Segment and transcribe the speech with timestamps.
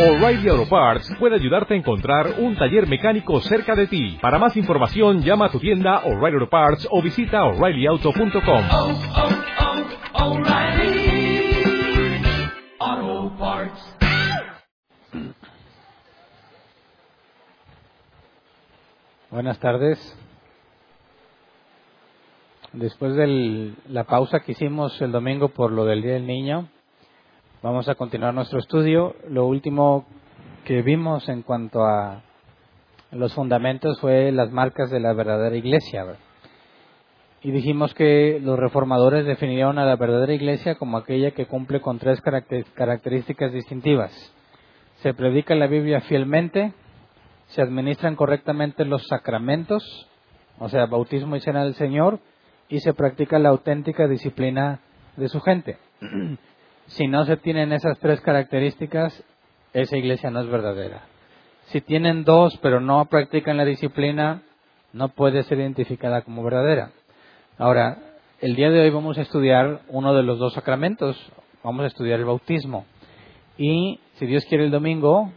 [0.00, 4.16] O'Reilly Auto Parts puede ayudarte a encontrar un taller mecánico cerca de ti.
[4.22, 8.64] Para más información, llama a tu tienda O'Reilly Auto Parts o visita oreillyauto.com.
[8.72, 10.40] oh,
[12.82, 13.96] oh, Parts.
[19.30, 20.16] Buenas tardes.
[22.72, 26.70] Después de la pausa que hicimos el domingo por lo del Día del Niño,
[27.62, 29.14] vamos a continuar nuestro estudio.
[29.28, 30.06] Lo último
[30.64, 32.22] que vimos en cuanto a
[33.12, 36.04] los fundamentos fue las marcas de la verdadera iglesia.
[37.42, 41.98] Y dijimos que los reformadores definieron a la verdadera iglesia como aquella que cumple con
[41.98, 44.12] tres caracter- características distintivas.
[44.96, 46.74] Se predica la Biblia fielmente,
[47.48, 49.82] se administran correctamente los sacramentos,
[50.58, 52.20] o sea, bautismo y cena del Señor,
[52.68, 54.80] y se practica la auténtica disciplina
[55.16, 55.78] de su gente.
[56.90, 59.24] si no se tienen esas tres características,
[59.72, 61.02] esa iglesia no es verdadera.
[61.66, 64.42] Si tienen dos, pero no practican la disciplina,
[64.92, 66.90] no puede ser identificada como verdadera.
[67.58, 67.98] Ahora,
[68.40, 71.16] el día de hoy vamos a estudiar uno de los dos sacramentos,
[71.62, 72.86] vamos a estudiar el bautismo.
[73.56, 75.30] Y si Dios quiere el domingo,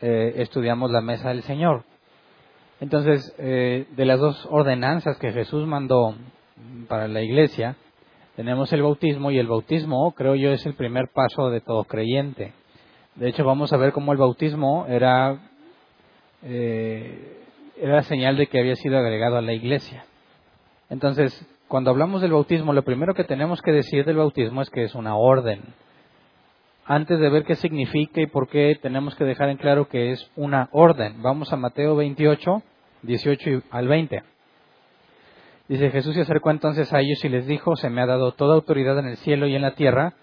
[0.00, 1.84] eh, estudiamos la mesa del Señor.
[2.80, 6.14] Entonces, eh, de las dos ordenanzas que Jesús mandó
[6.88, 7.76] para la iglesia,
[8.38, 12.52] tenemos el bautismo y el bautismo, creo yo, es el primer paso de todo creyente.
[13.16, 15.40] De hecho, vamos a ver cómo el bautismo era,
[16.44, 17.42] eh,
[17.82, 20.04] era señal de que había sido agregado a la iglesia.
[20.88, 24.84] Entonces, cuando hablamos del bautismo, lo primero que tenemos que decir del bautismo es que
[24.84, 25.60] es una orden.
[26.86, 30.30] Antes de ver qué significa y por qué, tenemos que dejar en claro que es
[30.36, 31.22] una orden.
[31.22, 32.62] Vamos a Mateo 28,
[33.02, 34.22] 18 y- al 20.
[35.68, 38.54] Dice Jesús se acercó entonces a ellos y les dijo, se me ha dado toda
[38.54, 40.14] autoridad en el cielo y en la tierra,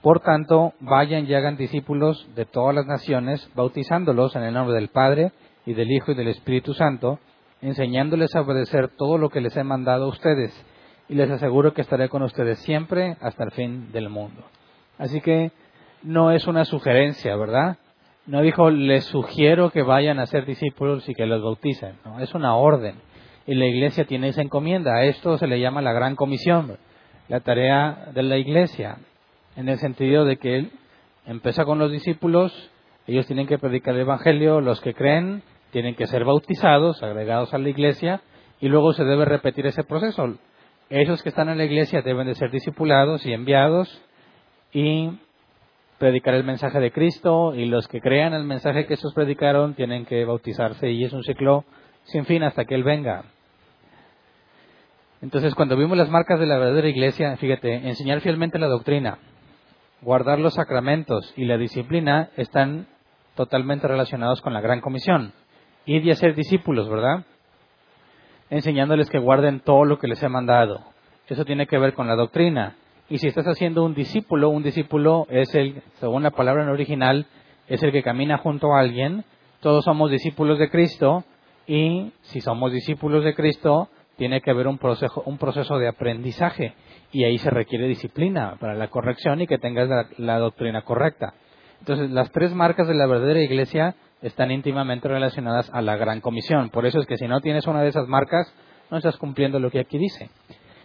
[0.00, 4.88] por tanto, vayan y hagan discípulos de todas las naciones, bautizándolos en el nombre del
[4.88, 5.32] Padre
[5.64, 7.20] y del Hijo y del Espíritu Santo,
[7.60, 10.52] enseñándoles a obedecer todo lo que les he mandado a ustedes,
[11.08, 14.42] y les aseguro que estaré con ustedes siempre hasta el fin del mundo.
[14.98, 15.52] Así que
[16.02, 17.78] no es una sugerencia, ¿verdad?
[18.26, 22.34] No dijo, les sugiero que vayan a ser discípulos y que los bauticen, no, es
[22.34, 22.96] una orden.
[23.46, 26.78] Y la iglesia tiene esa encomienda, a esto se le llama la gran comisión,
[27.28, 28.98] la tarea de la iglesia,
[29.56, 30.70] en el sentido de que él
[31.26, 32.70] empieza con los discípulos,
[33.06, 35.42] ellos tienen que predicar el Evangelio, los que creen
[35.72, 38.20] tienen que ser bautizados, agregados a la iglesia,
[38.60, 40.36] y luego se debe repetir ese proceso.
[40.90, 44.02] Esos que están en la iglesia deben de ser discipulados y enviados
[44.72, 45.10] y
[45.98, 50.04] predicar el mensaje de Cristo, y los que crean el mensaje que estos predicaron tienen
[50.04, 51.64] que bautizarse, y es un ciclo
[52.04, 53.24] sin fin hasta que Él venga.
[55.22, 59.18] Entonces, cuando vimos las marcas de la verdadera iglesia, fíjate, enseñar fielmente la doctrina,
[60.00, 62.88] guardar los sacramentos y la disciplina están
[63.36, 65.32] totalmente relacionados con la gran comisión.
[65.86, 67.24] Ir y hacer discípulos, ¿verdad?
[68.50, 70.80] Enseñándoles que guarden todo lo que les he mandado.
[71.28, 72.76] Eso tiene que ver con la doctrina.
[73.08, 77.26] Y si estás haciendo un discípulo, un discípulo es el, según la palabra en original,
[77.68, 79.24] es el que camina junto a alguien.
[79.60, 81.24] Todos somos discípulos de Cristo
[81.66, 86.74] y si somos discípulos de Cristo, tiene que haber un proceso, un proceso de aprendizaje
[87.12, 91.34] y ahí se requiere disciplina para la corrección y que tengas la, la doctrina correcta.
[91.80, 96.70] Entonces, las tres marcas de la verdadera iglesia están íntimamente relacionadas a la gran comisión.
[96.70, 98.52] Por eso es que si no tienes una de esas marcas,
[98.90, 100.30] no estás cumpliendo lo que aquí dice.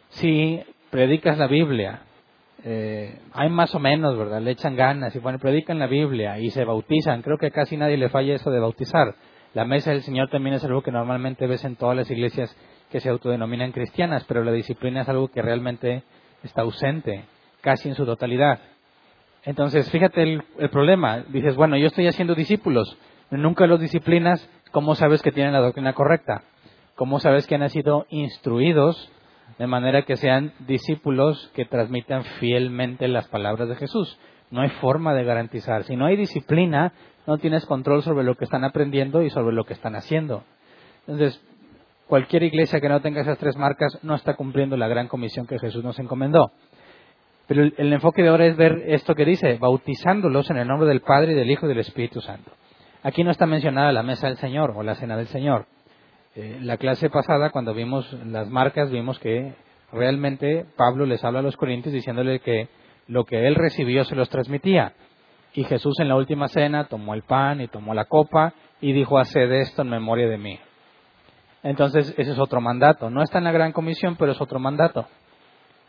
[0.09, 2.01] Si predicas la Biblia,
[2.63, 4.41] eh, hay más o menos, ¿verdad?
[4.41, 7.21] Le echan ganas y bueno, predican la Biblia y se bautizan.
[7.21, 9.13] Creo que casi nadie le falla eso de bautizar.
[9.53, 12.55] La mesa del Señor también es algo que normalmente ves en todas las iglesias
[12.91, 16.03] que se autodenominan cristianas, pero la disciplina es algo que realmente
[16.43, 17.25] está ausente,
[17.61, 18.59] casi en su totalidad.
[19.43, 21.23] Entonces, fíjate el, el problema.
[21.29, 22.97] Dices, bueno, yo estoy haciendo discípulos,
[23.31, 26.43] nunca los disciplinas, ¿cómo sabes que tienen la doctrina correcta?
[26.95, 29.11] ¿Cómo sabes que han sido instruidos
[29.59, 34.19] de manera que sean discípulos que transmitan fielmente las palabras de Jesús?
[34.49, 35.83] No hay forma de garantizar.
[35.83, 36.93] Si no hay disciplina,
[37.27, 40.44] no tienes control sobre lo que están aprendiendo y sobre lo que están haciendo.
[41.01, 41.39] Entonces,
[42.07, 45.59] cualquier iglesia que no tenga esas tres marcas no está cumpliendo la gran comisión que
[45.59, 46.51] Jesús nos encomendó.
[47.47, 51.01] Pero el, enfoque de ahora es ver esto que dice, bautizándolos en el nombre del
[51.01, 52.51] Padre y del Hijo y del Espíritu Santo.
[53.03, 55.65] Aquí no está mencionada la mesa del Señor o la cena del Señor.
[56.35, 59.53] Eh, la clase pasada, cuando vimos las marcas, vimos que
[59.91, 62.68] realmente Pablo les habla a los corintios diciéndole que
[63.07, 64.94] lo que él recibió se los transmitía.
[65.53, 69.17] Y Jesús en la última cena tomó el pan y tomó la copa y dijo,
[69.17, 70.59] haced esto en memoria de mí.
[71.63, 73.09] Entonces, ese es otro mandato.
[73.09, 75.07] No está en la gran comisión, pero es otro mandato.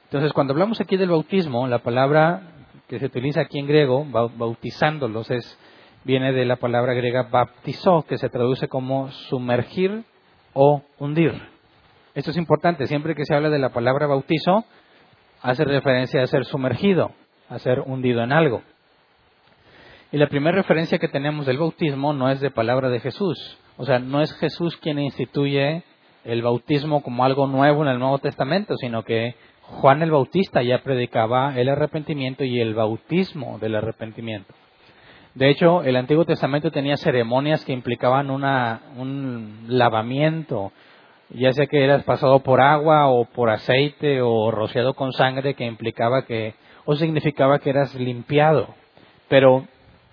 [0.05, 2.40] Entonces, cuando hablamos aquí del bautismo, la palabra
[2.88, 5.58] que se utiliza aquí en griego, bautizándolos, es
[6.04, 10.04] viene de la palabra griega baptizó, que se traduce como sumergir
[10.54, 11.32] o hundir.
[12.14, 14.64] Esto es importante, siempre que se habla de la palabra bautizo,
[15.43, 17.12] hace referencia a ser sumergido,
[17.49, 18.62] a ser hundido en algo.
[20.10, 23.84] Y la primera referencia que tenemos del bautismo no es de palabra de Jesús, o
[23.84, 25.82] sea, no es Jesús quien instituye
[26.25, 30.82] el bautismo como algo nuevo en el Nuevo Testamento, sino que Juan el Bautista ya
[30.82, 34.55] predicaba el arrepentimiento y el bautismo del arrepentimiento.
[35.34, 40.72] De hecho, el Antiguo Testamento tenía ceremonias que implicaban una, un lavamiento,
[41.28, 45.66] ya sea que eras pasado por agua o por aceite o rociado con sangre, que
[45.66, 46.54] implicaba que,
[46.87, 48.75] o significaba que eras limpiado.
[49.28, 49.69] Pero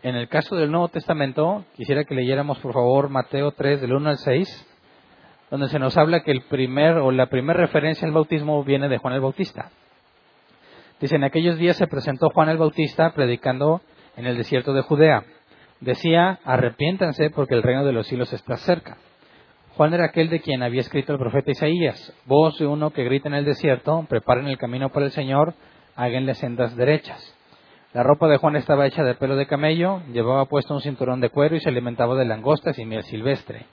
[0.06, 4.10] en el caso del Nuevo Testamento, quisiera que leyéramos por favor Mateo 3 del 1
[4.12, 4.68] al 6,
[5.50, 9.00] donde se nos habla que el primer o la primera referencia al bautismo viene de
[9.00, 9.72] Juan el Bautista.
[11.02, 13.82] Dice, en aquellos días se presentó Juan el Bautista predicando
[14.16, 15.24] en el desierto de Judea.
[15.80, 18.98] Decía, arrepiéntanse porque el reino de los cielos está cerca.
[19.76, 23.28] Juan era aquel de quien había escrito el profeta Isaías, voz de uno que grita
[23.28, 25.56] en el desierto, preparen el camino para el Señor,
[25.96, 27.35] háganle sendas derechas.
[27.96, 31.30] La ropa de Juan estaba hecha de pelo de camello, llevaba puesto un cinturón de
[31.30, 33.68] cuero y se alimentaba de langostas y miel silvestre.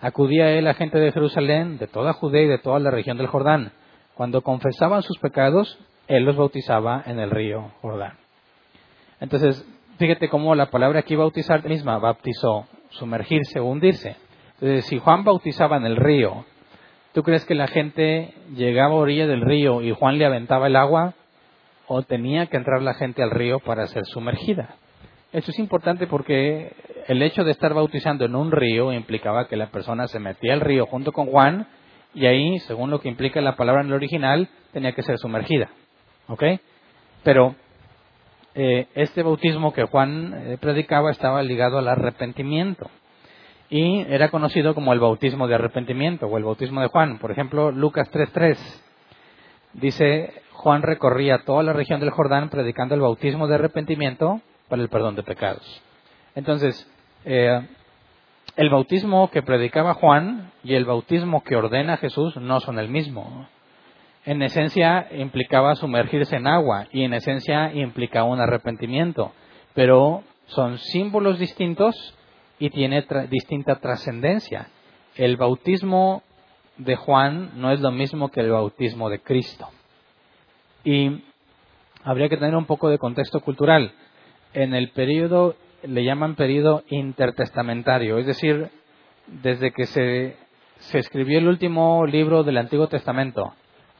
[0.00, 3.16] Acudía a él la gente de Jerusalén, de toda Judea y de toda la región
[3.18, 3.72] del Jordán.
[4.14, 5.76] Cuando confesaban sus pecados,
[6.06, 8.12] él los bautizaba en el río Jordán.
[9.18, 9.66] Entonces,
[9.98, 14.14] fíjate cómo la palabra aquí bautizar misma bautizó, sumergirse o hundirse.
[14.60, 16.44] Entonces, si Juan bautizaba en el río,
[17.12, 20.76] ¿tú crees que la gente llegaba a orilla del río y Juan le aventaba el
[20.76, 21.14] agua?
[21.86, 24.76] ¿O tenía que entrar la gente al río para ser sumergida?
[25.32, 26.72] Esto es importante porque
[27.08, 30.60] el hecho de estar bautizando en un río implicaba que la persona se metía al
[30.60, 31.66] río junto con Juan
[32.14, 35.68] y ahí, según lo que implica la palabra en el original, tenía que ser sumergida.
[36.28, 36.42] ¿Ok?
[37.24, 37.56] Pero
[38.54, 42.88] eh, este bautismo que Juan eh, predicaba estaba ligado al arrepentimiento
[43.68, 47.18] y era conocido como el bautismo de arrepentimiento o el bautismo de Juan.
[47.18, 48.56] Por ejemplo, Lucas 3.3
[49.72, 54.88] dice, Juan recorría toda la región del Jordán predicando el bautismo de arrepentimiento para el
[54.88, 55.82] perdón de pecados.
[56.34, 56.90] Entonces,
[57.24, 57.60] eh,
[58.56, 63.46] el bautismo que predicaba Juan y el bautismo que ordena Jesús no son el mismo
[64.26, 69.32] en esencia implicaba sumergirse en agua y en esencia implicaba un arrepentimiento,
[69.74, 71.94] pero son símbolos distintos
[72.58, 74.68] y tiene distinta trascendencia.
[75.14, 76.22] El bautismo
[76.78, 79.68] de Juan no es lo mismo que el bautismo de Cristo.
[80.84, 81.22] Y
[82.02, 83.92] habría que tener un poco de contexto cultural.
[84.52, 88.70] En el periodo, le llaman periodo intertestamentario, es decir,
[89.26, 90.36] desde que se,
[90.78, 93.54] se escribió el último libro del Antiguo Testamento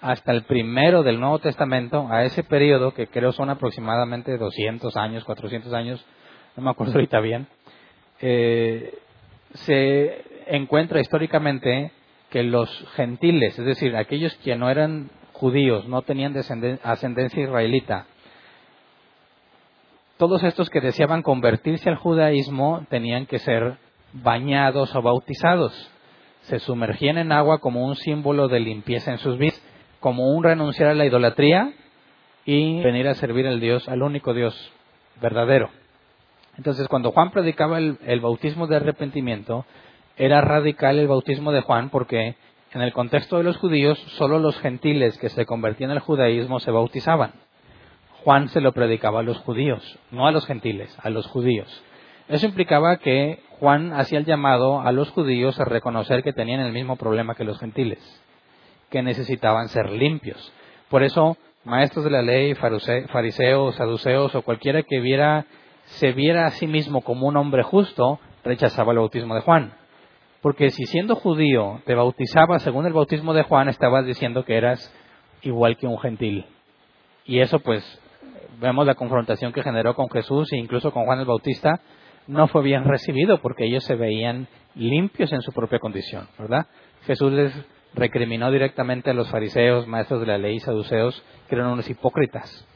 [0.04, 5.24] hasta el primero del Nuevo Testamento, a ese periodo, que creo son aproximadamente 200 años,
[5.24, 6.04] 400 años,
[6.56, 7.46] no me acuerdo ahorita bien,
[8.20, 8.98] eh,
[9.54, 11.90] se encuentra históricamente
[12.28, 16.34] que los gentiles, es decir, aquellos que no eran judíos, no tenían
[16.82, 18.06] ascendencia israelita,
[20.16, 23.78] todos estos que deseaban convertirse al judaísmo tenían que ser
[24.12, 25.90] bañados o bautizados.
[26.42, 29.60] Se sumergían en agua como un símbolo de limpieza en sus vidas
[29.98, 31.72] como un renunciar a la idolatría
[32.44, 34.54] y venir a servir al Dios, al único Dios
[35.20, 35.70] verdadero.
[36.58, 39.64] Entonces, cuando Juan predicaba el, el, bautismo de arrepentimiento,
[40.16, 42.36] era radical el bautismo de Juan porque
[42.74, 46.72] en el contexto de los judíos, solo los gentiles que se convertían al judaísmo se
[46.72, 47.32] bautizaban.
[48.24, 51.82] Juan se lo predicaba a los judíos, no a los gentiles, a los judíos.
[52.28, 56.72] Eso implicaba que Juan hacía el llamado a los judíos a reconocer que tenían el
[56.72, 58.00] mismo problema que los gentiles
[58.90, 60.52] que necesitaban ser limpios.
[60.88, 65.46] Por eso, maestros de la ley, fariseos, saduceos o cualquiera que viera,
[65.84, 69.74] se viera a sí mismo como un hombre justo, rechazaba el bautismo de Juan.
[70.44, 74.94] Porque si siendo judío te bautizaba según el bautismo de Juan, estabas diciendo que eras
[75.40, 76.44] igual que un gentil.
[77.24, 77.82] Y eso pues
[78.60, 81.80] vemos la confrontación que generó con Jesús e incluso con Juan el Bautista,
[82.26, 86.66] no fue bien recibido porque ellos se veían limpios en su propia condición, ¿verdad?
[87.06, 87.54] Jesús les
[87.94, 92.68] recriminó directamente a los fariseos, maestros de la ley saduceos, que eran unos hipócritas,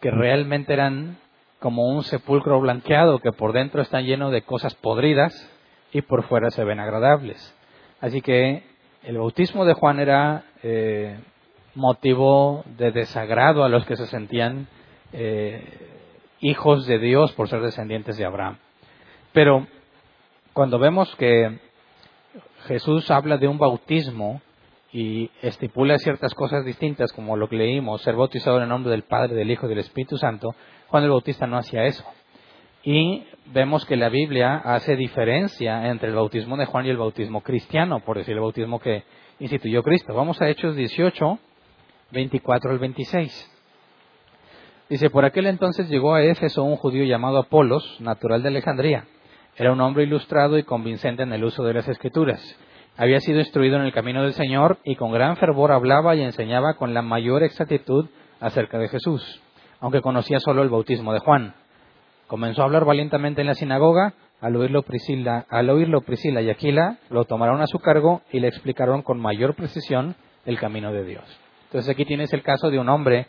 [0.00, 1.18] que realmente eran
[1.58, 5.51] como un sepulcro blanqueado, que por dentro están llenos de cosas podridas
[5.92, 7.54] y por fuera se ven agradables.
[8.00, 8.64] Así que
[9.02, 11.18] el bautismo de Juan era eh,
[11.74, 14.68] motivo de desagrado a los que se sentían
[15.12, 15.88] eh,
[16.40, 18.58] hijos de Dios por ser descendientes de Abraham.
[19.32, 19.66] Pero
[20.52, 21.58] cuando vemos que
[22.66, 24.40] Jesús habla de un bautismo
[24.92, 29.02] y estipula ciertas cosas distintas, como lo que leímos, ser bautizado en el nombre del
[29.02, 30.54] Padre, del Hijo y del Espíritu Santo,
[30.88, 32.04] Juan el Bautista no hacía eso.
[32.84, 37.42] Y vemos que la Biblia hace diferencia entre el bautismo de Juan y el bautismo
[37.42, 39.04] cristiano, por decir el bautismo que
[39.38, 40.14] instituyó Cristo.
[40.14, 41.38] Vamos a Hechos 18,
[42.12, 43.50] 24 al 26.
[44.88, 49.06] Dice, por aquel entonces llegó a Éfeso un judío llamado Apolos, natural de Alejandría.
[49.56, 52.58] Era un hombre ilustrado y convincente en el uso de las escrituras.
[52.96, 56.74] Había sido instruido en el camino del Señor y con gran fervor hablaba y enseñaba
[56.74, 58.08] con la mayor exactitud
[58.38, 59.42] acerca de Jesús,
[59.80, 61.54] aunque conocía solo el bautismo de Juan.
[62.32, 66.96] Comenzó a hablar valientemente en la sinagoga, al oírlo Priscila, al oírlo Priscila y Aquila
[67.10, 71.24] lo tomaron a su cargo y le explicaron con mayor precisión el camino de Dios.
[71.64, 73.26] Entonces aquí tienes el caso de un hombre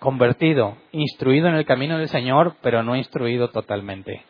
[0.00, 4.24] convertido, instruido en el camino del Señor, pero no instruido totalmente.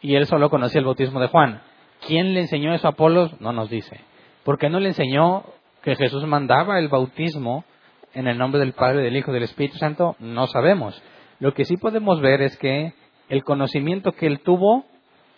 [0.00, 1.62] Y él solo conocía el bautismo de Juan.
[2.06, 3.40] ¿Quién le enseñó eso a Apolos?
[3.40, 4.02] No nos dice.
[4.44, 5.42] ¿Por qué no le enseñó
[5.82, 7.64] que Jesús mandaba el bautismo
[8.12, 10.14] en el nombre del Padre, del Hijo y del Espíritu Santo?
[10.20, 11.02] No sabemos.
[11.44, 12.94] Lo que sí podemos ver es que
[13.28, 14.86] el conocimiento que él tuvo,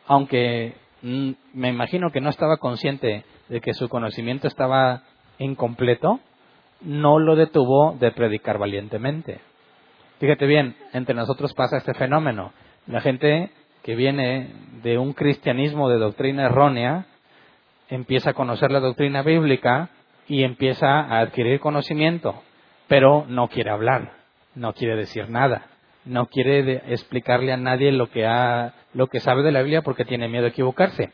[0.06, 5.02] aunque mm, me imagino que no estaba consciente de que su conocimiento estaba
[5.40, 6.20] incompleto,
[6.80, 9.40] no lo detuvo de predicar valientemente.
[10.20, 12.52] Fíjate bien, entre nosotros pasa este fenómeno.
[12.86, 13.50] La gente
[13.82, 14.52] que viene
[14.84, 17.06] de un cristianismo de doctrina errónea
[17.88, 19.90] empieza a conocer la doctrina bíblica
[20.28, 22.44] y empieza a adquirir conocimiento,
[22.86, 24.12] pero no quiere hablar,
[24.54, 25.66] no quiere decir nada,
[26.06, 30.04] no quiere explicarle a nadie lo que, ha, lo que sabe de la Biblia porque
[30.04, 31.10] tiene miedo a equivocarse.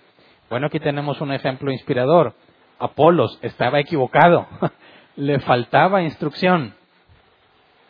[0.49, 2.35] Bueno, aquí tenemos un ejemplo inspirador.
[2.79, 4.47] Apolos estaba equivocado,
[5.17, 6.75] le faltaba instrucción,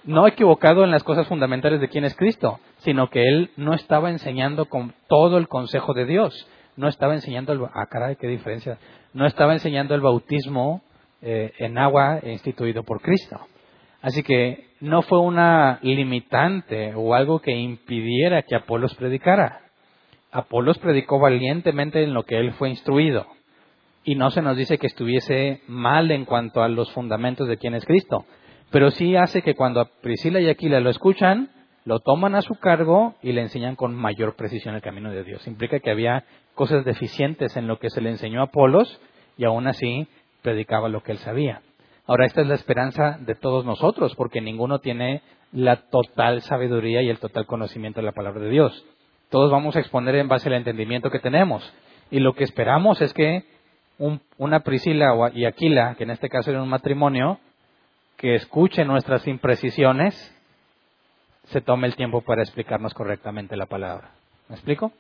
[0.04, 4.10] no equivocado en las cosas fundamentales de quién es Cristo, sino que él no estaba
[4.10, 6.48] enseñando con todo el consejo de Dios.
[6.76, 8.78] No estaba enseñando el, ah, caray, qué diferencia.
[9.12, 10.82] No estaba enseñando el bautismo
[11.20, 13.38] eh, en agua instituido por Cristo.
[14.00, 19.60] Así que no fue una limitante o algo que impidiera que Apolos predicara.
[20.32, 23.28] Apolos predicó valientemente en lo que él fue instruido.
[24.02, 27.76] Y no se nos dice que estuviese mal en cuanto a los fundamentos de quién
[27.76, 28.26] es Cristo,
[28.72, 31.50] pero sí hace que cuando Priscila y Aquila lo escuchan,
[31.84, 35.46] lo toman a su cargo y le enseñan con mayor precisión el camino de Dios.
[35.46, 36.24] Implica que había
[36.56, 39.00] cosas deficientes en lo que se le enseñó a Apolos
[39.36, 40.08] y aún así
[40.42, 41.62] predicaba lo que él sabía.
[42.06, 47.08] Ahora, esta es la esperanza de todos nosotros, porque ninguno tiene la total sabiduría y
[47.08, 48.84] el total conocimiento de la palabra de Dios.
[49.30, 51.72] Todos vamos a exponer en base al entendimiento que tenemos.
[52.10, 53.44] Y lo que esperamos es que
[54.36, 57.38] una Priscila y Aquila, que en este caso era un matrimonio,
[58.16, 60.14] que escuche nuestras imprecisiones,
[61.44, 64.12] se tome el tiempo para explicarnos correctamente la palabra.
[64.48, 64.92] ¿Me explico?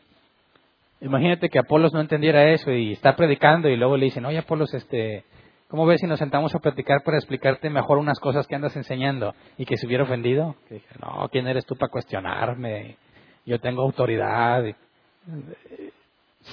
[1.00, 4.72] Imagínate que Apolos no entendiera eso y está predicando y luego le dicen, oye Apolos,
[4.72, 5.24] este,
[5.72, 9.34] ¿cómo ves si nos sentamos a platicar para explicarte mejor unas cosas que andas enseñando?
[9.56, 10.54] Y que se hubiera ofendido.
[11.00, 12.98] No, ¿quién eres tú para cuestionarme?
[13.46, 14.64] Yo tengo autoridad.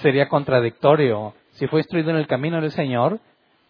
[0.02, 1.34] Sería contradictorio.
[1.52, 3.20] Si fue instruido en el camino del Señor,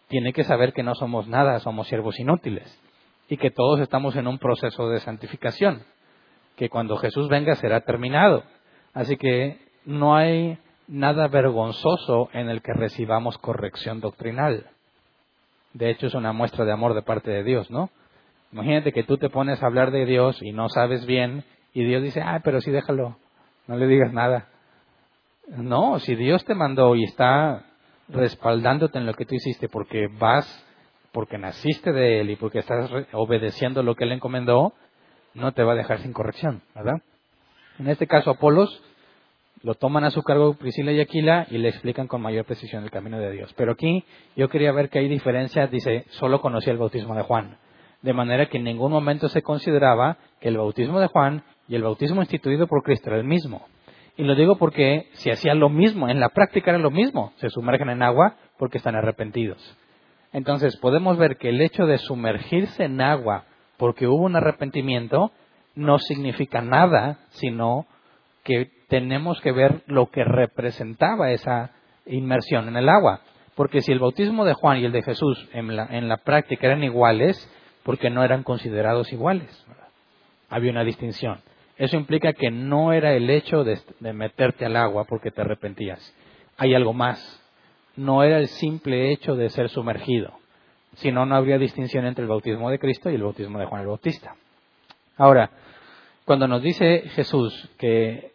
[0.08, 2.80] tiene que saber que no somos nada, somos siervos inútiles
[3.28, 5.82] y que todos estamos en un proceso de santificación,
[6.58, 8.44] que cuando Jesús venga será terminado.
[8.94, 14.68] Así que no hay nada vergonzoso en el que recibamos corrección doctrinal.
[15.74, 17.90] De hecho, es una muestra de amor de parte de Dios, ¿no?
[18.52, 22.02] Imagínate que tú te pones a hablar de Dios y no sabes bien, y Dios
[22.02, 23.18] dice, ah, pero sí déjalo,
[23.68, 24.48] no le digas nada.
[25.48, 27.66] No, si Dios te mandó y está
[28.08, 30.66] respaldándote en lo que tú hiciste porque vas
[31.12, 34.74] porque naciste de Él y porque estás obedeciendo lo que Él encomendó,
[35.34, 37.02] no te va a dejar sin corrección, ¿verdad?
[37.80, 38.84] En este caso, Apolos
[39.62, 42.92] lo toman a su cargo Priscila y Aquila y le explican con mayor precisión el
[42.92, 43.54] camino de Dios.
[43.58, 47.58] Pero aquí yo quería ver que hay diferencias, dice, solo conocía el bautismo de Juan.
[48.02, 51.84] De manera que en ningún momento se consideraba que el bautismo de Juan y el
[51.84, 53.66] bautismo instituido por Cristo era el mismo.
[54.16, 57.50] Y lo digo porque si hacía lo mismo, en la práctica era lo mismo, se
[57.50, 59.78] sumergen en agua porque están arrepentidos.
[60.32, 63.46] Entonces podemos ver que el hecho de sumergirse en agua
[63.78, 65.32] porque hubo un arrepentimiento
[65.76, 67.86] no significa nada, sino
[68.50, 71.70] que tenemos que ver lo que representaba esa
[72.08, 73.22] inmersión en el agua.
[73.54, 75.76] Porque si el bautismo de Juan y el de Jesús en
[76.10, 77.38] la, práctica eran iguales,
[77.84, 79.66] porque no eran considerados iguales.
[80.50, 81.42] Había una distinción.
[81.78, 86.16] Eso implica que no era el hecho de meterte al agua porque te arrepentías.
[86.58, 87.40] Hay algo más
[87.96, 90.32] no era el simple hecho de ser sumergido,
[90.96, 93.88] sino no habría distinción entre el bautismo de Cristo y el bautismo de Juan el
[93.88, 94.36] Bautista.
[95.18, 95.52] Ahora,
[96.24, 98.32] cuando nos dice Jesús que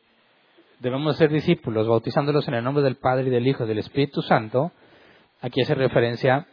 [0.85, 4.21] debemos ser discípulos bautizándolos en el nombre del Padre y del Hijo y del Espíritu
[4.21, 4.71] Santo,
[5.41, 6.47] aquí hace referencia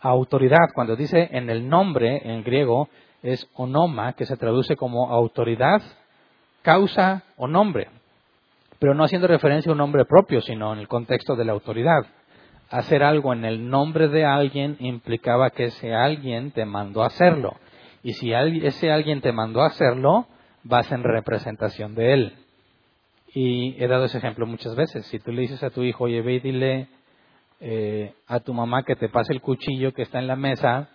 [0.00, 0.72] a autoridad.
[0.74, 2.88] Cuando dice en el nombre, en griego,
[3.22, 5.82] es onoma, que se traduce como autoridad,
[6.62, 7.88] causa o nombre.
[8.78, 12.06] pero no haciendo referencia a un nombre propio, sino en el contexto de la autoridad.
[12.70, 17.56] Hacer algo en el nombre de alguien implicaba que ese alguien te mandó a hacerlo.
[18.02, 20.28] Y si ese alguien te mandó a hacerlo,
[20.64, 22.39] vas en representación de él.
[23.32, 25.06] Y he dado ese ejemplo muchas veces.
[25.06, 26.88] Si tú le dices a tu hijo, oye, ve y dile
[27.60, 30.88] eh, a tu mamá que te pase el cuchillo que está en la mesa,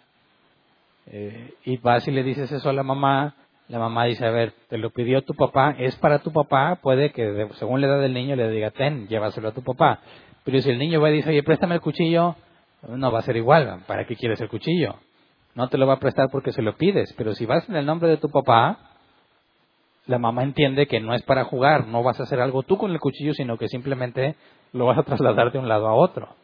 [1.08, 3.36] eh, y vas y le dices eso a la mamá,
[3.68, 7.12] la mamá dice, a ver, te lo pidió tu papá, es para tu papá, puede
[7.12, 10.02] que según la edad del niño le diga, ten, llévaselo a tu papá.
[10.44, 12.36] Pero si el niño va y dice, oye, préstame el cuchillo,
[12.88, 14.96] no va a ser igual, ¿para qué quieres el cuchillo?
[15.56, 17.86] No te lo va a prestar porque se lo pides, pero si vas en el
[17.86, 18.95] nombre de tu papá,
[20.08, 22.92] la mamá entiende que no es para jugar, no vas a hacer algo tú con
[22.92, 24.36] el cuchillo, sino que simplemente
[24.72, 26.36] lo vas a trasladar de un lado a otro.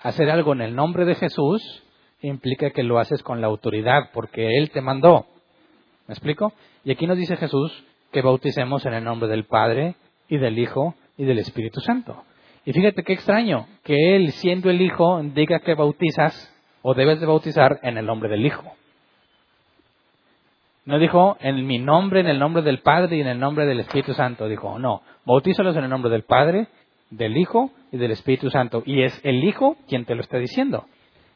[0.00, 1.62] Hacer algo en el nombre de Jesús
[2.20, 5.26] implica que lo haces con la autoridad, porque Él te mandó.
[6.06, 6.52] ¿Me explico?
[6.84, 9.96] Y aquí nos dice Jesús que bauticemos en el nombre del Padre
[10.28, 12.24] y del Hijo y del Espíritu Santo.
[12.64, 16.50] Y fíjate qué extraño que Él, siendo el Hijo, diga que bautizas
[16.82, 18.72] o debes de bautizar en el nombre del Hijo.
[20.84, 23.80] No dijo en mi nombre, en el nombre del Padre y en el nombre del
[23.80, 24.48] Espíritu Santo.
[24.48, 26.68] Dijo, no, bautízalos en el nombre del Padre,
[27.10, 28.82] del Hijo y del Espíritu Santo.
[28.84, 30.86] Y es el Hijo quien te lo está diciendo.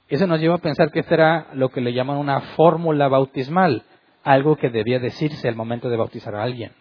[0.09, 3.85] Eso nos lleva a pensar que esta era lo que le llaman una fórmula bautismal,
[4.23, 6.73] algo que debía decirse al momento de bautizar a alguien.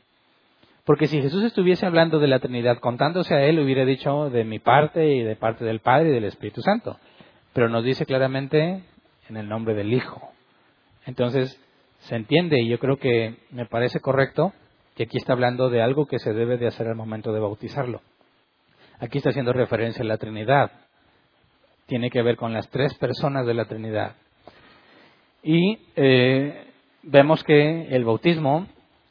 [0.85, 4.59] Porque si Jesús estuviese hablando de la Trinidad contándose a él, hubiera dicho de mi
[4.59, 6.97] parte y de parte del Padre y del Espíritu Santo.
[7.51, 8.83] Pero nos dice claramente
[9.27, 10.31] en el nombre del Hijo.
[11.05, 11.61] Entonces,
[12.07, 14.53] se entiende y yo creo que me parece correcto
[14.95, 18.01] que aquí está hablando de algo que se debe de hacer al momento de bautizarlo.
[18.99, 20.71] Aquí está haciendo referencia a la Trinidad.
[21.85, 24.15] Tiene que ver con las tres personas de la Trinidad.
[25.43, 26.67] Y eh,
[27.03, 28.67] vemos que el bautismo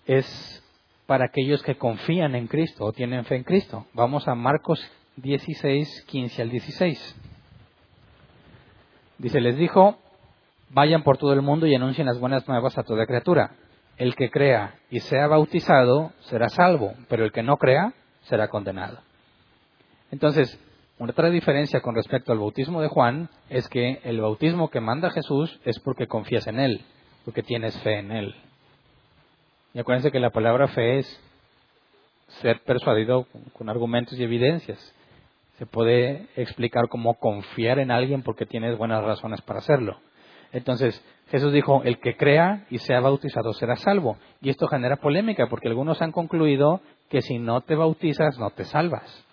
[0.06, 0.64] es
[1.06, 3.86] para aquellos que confían en Cristo o tienen fe en Cristo.
[3.92, 4.80] Vamos a Marcos
[5.16, 7.16] 16, 15 al 16.
[9.18, 9.98] Dice, les dijo,
[10.70, 13.52] vayan por todo el mundo y anuncien las buenas nuevas a toda criatura.
[13.96, 18.98] El que crea y sea bautizado será salvo, pero el que no crea será condenado.
[20.10, 20.58] Entonces,
[20.98, 25.10] una otra diferencia con respecto al bautismo de Juan es que el bautismo que manda
[25.10, 26.84] Jesús es porque confías en Él,
[27.24, 28.34] porque tienes fe en Él.
[29.74, 31.20] Y acuérdense que la palabra fe es
[32.40, 34.94] ser persuadido con argumentos y evidencias.
[35.58, 39.98] Se puede explicar como confiar en alguien porque tienes buenas razones para hacerlo.
[40.52, 44.16] Entonces, Jesús dijo, el que crea y sea bautizado será salvo.
[44.40, 46.80] Y esto genera polémica porque algunos han concluido
[47.10, 49.24] que si no te bautizas no te salvas.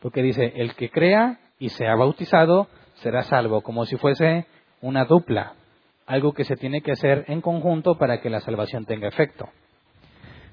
[0.00, 4.46] Porque dice, el que crea y sea bautizado será salvo, como si fuese
[4.80, 5.54] una dupla,
[6.06, 9.48] algo que se tiene que hacer en conjunto para que la salvación tenga efecto.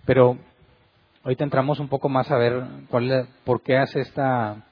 [0.06, 0.38] Pero
[1.24, 4.64] ahorita entramos un poco más a ver cuál, por qué hace esta...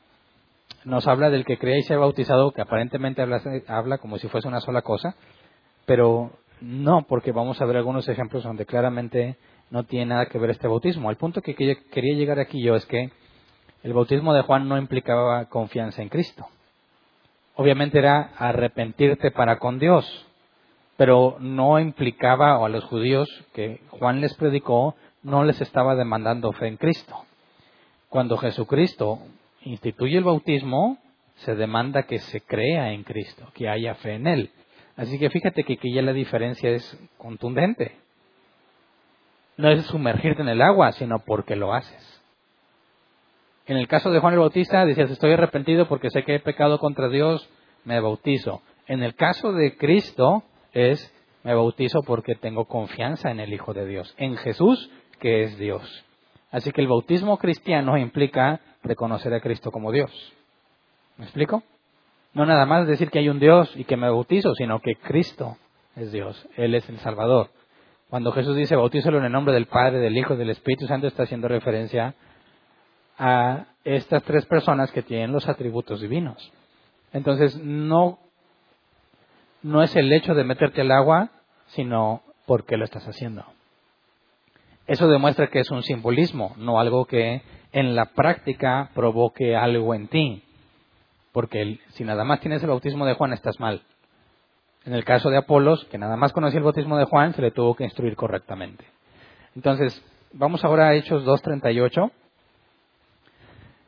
[0.83, 4.47] Nos habla del que crea y sea bautizado, que aparentemente habla, habla como si fuese
[4.47, 5.15] una sola cosa,
[5.85, 9.37] pero no, porque vamos a ver algunos ejemplos donde claramente
[9.69, 11.09] no tiene nada que ver este bautismo.
[11.09, 13.11] El punto que quería llegar aquí yo es que
[13.83, 16.47] el bautismo de Juan no implicaba confianza en Cristo.
[17.55, 20.25] Obviamente era arrepentirte para con Dios,
[20.97, 26.51] pero no implicaba, o a los judíos que Juan les predicó, no les estaba demandando
[26.51, 27.15] fe en Cristo.
[28.09, 29.19] Cuando Jesucristo
[29.63, 30.97] instituye el bautismo,
[31.35, 34.51] se demanda que se crea en Cristo, que haya fe en Él.
[34.95, 37.97] Así que fíjate que aquí ya la diferencia es contundente.
[39.57, 42.23] No es sumergirte en el agua, sino porque lo haces.
[43.65, 46.77] En el caso de Juan el Bautista, decías, estoy arrepentido porque sé que he pecado
[46.77, 47.49] contra Dios,
[47.83, 48.61] me bautizo.
[48.87, 51.11] En el caso de Cristo es,
[51.43, 56.05] me bautizo porque tengo confianza en el Hijo de Dios, en Jesús, que es Dios.
[56.51, 60.11] Así que el bautismo cristiano implica reconocer a Cristo como Dios.
[61.17, 61.63] ¿Me explico?
[62.35, 65.57] No nada más decir que hay un Dios y que me bautizo, sino que Cristo
[65.95, 67.49] es Dios, Él es el Salvador.
[68.09, 71.07] Cuando Jesús dice bautízalo en el nombre del Padre, del Hijo y del Espíritu Santo,
[71.07, 72.13] está haciendo referencia
[73.17, 76.51] a estas tres personas que tienen los atributos divinos.
[77.13, 78.19] Entonces, no,
[79.63, 81.29] no es el hecho de meterte al agua,
[81.67, 83.45] sino por qué lo estás haciendo.
[84.87, 90.07] Eso demuestra que es un simbolismo, no algo que en la práctica provoque algo en
[90.09, 90.43] ti.
[91.35, 93.81] Porque si nada más tienes el bautismo de Juan, estás mal.
[94.85, 97.51] En el caso de Apolos, que nada más conocía el bautismo de Juan, se le
[97.51, 98.85] tuvo que instruir correctamente.
[99.53, 102.09] Entonces, vamos ahora a Hechos 2.38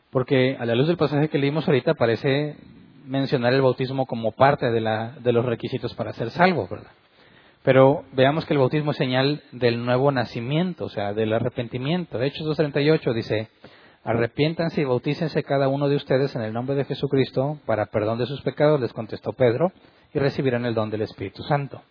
[0.10, 2.57] porque a la luz del pasaje que leímos ahorita parece
[3.05, 6.91] mencionar el bautismo como parte de, la, de los requisitos para ser salvo, ¿verdad?
[7.63, 12.21] Pero veamos que el bautismo es señal del nuevo nacimiento, o sea, del arrepentimiento.
[12.21, 13.47] Hechos 2.38 dice,
[14.07, 18.25] Arrepiéntanse y bautícense cada uno de ustedes en el nombre de Jesucristo para perdón de
[18.25, 19.73] sus pecados, les contestó Pedro,
[20.13, 21.81] y recibirán el don del Espíritu Santo.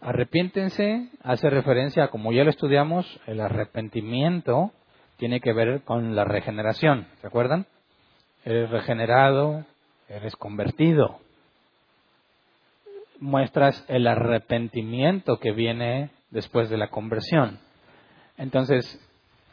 [0.00, 4.72] Arrepiéntense hace referencia a, como ya lo estudiamos, el arrepentimiento
[5.18, 7.66] tiene que ver con la regeneración, ¿se acuerdan?
[8.46, 9.66] Eres regenerado,
[10.08, 11.18] eres convertido.
[13.18, 17.58] Muestras el arrepentimiento que viene después de la conversión.
[18.38, 18.98] Entonces,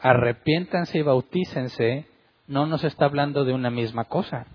[0.01, 2.05] arrepiéntanse y bautícense
[2.47, 4.45] no nos está hablando de una misma cosa.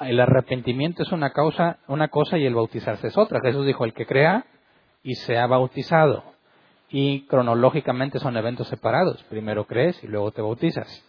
[0.00, 3.40] El arrepentimiento es una, causa, una cosa y el bautizarse es otra.
[3.42, 4.44] Jesús dijo, el que crea
[5.02, 6.24] y sea bautizado.
[6.90, 9.22] Y cronológicamente son eventos separados.
[9.24, 11.04] Primero crees y luego te bautizas.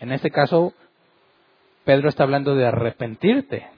[0.00, 0.74] En este caso,
[1.84, 3.68] Pedro está hablando de arrepentirte.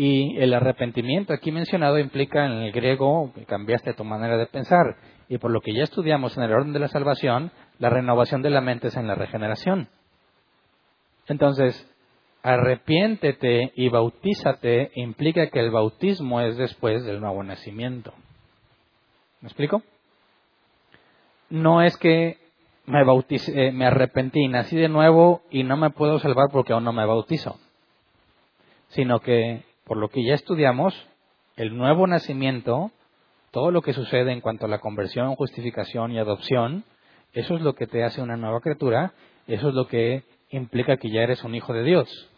[0.00, 4.96] Y el arrepentimiento aquí mencionado implica en el griego cambiaste tu manera de pensar.
[5.28, 8.50] Y por lo que ya estudiamos en el orden de la salvación, la renovación de
[8.50, 9.88] la mente es en la regeneración.
[11.26, 11.92] Entonces,
[12.44, 18.14] arrepiéntete y bautízate implica que el bautismo es después del nuevo nacimiento.
[19.40, 19.82] ¿Me explico?
[21.50, 22.38] No es que
[22.86, 26.92] me, eh, me arrepentí, nací de nuevo y no me puedo salvar porque aún no
[26.92, 27.58] me bautizo,
[28.90, 30.94] sino que, por lo que ya estudiamos,
[31.56, 32.92] el nuevo nacimiento,
[33.50, 36.84] todo lo que sucede en cuanto a la conversión, justificación y adopción,
[37.32, 39.12] eso es lo que te hace una nueva criatura,
[39.46, 42.30] eso es lo que implica que ya eres un hijo de Dios.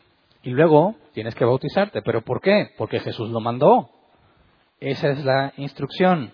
[0.43, 2.03] Y luego tienes que bautizarte.
[2.03, 2.71] ¿Pero por qué?
[2.79, 3.91] Porque Jesús lo mandó.
[4.81, 6.33] Esa es la instrucción.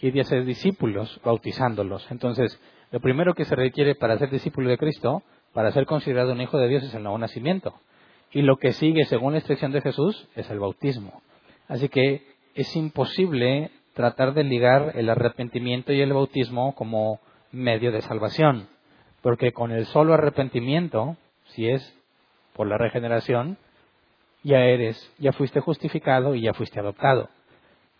[0.00, 2.10] Y de hacer discípulos bautizándolos.
[2.10, 6.40] Entonces, lo primero que se requiere para ser discípulo de Cristo, para ser considerado un
[6.40, 7.74] hijo de Dios, es el nuevo nacimiento.
[8.30, 11.22] Y lo que sigue, según la instrucción de Jesús, es el bautismo.
[11.66, 17.20] Así que es imposible tratar de ligar el arrepentimiento y el bautismo como
[17.52, 18.68] medio de salvación.
[19.22, 21.94] Porque con el solo arrepentimiento, si es
[22.52, 23.56] por la regeneración,
[24.42, 27.28] ya eres, ya fuiste justificado y ya fuiste adoptado.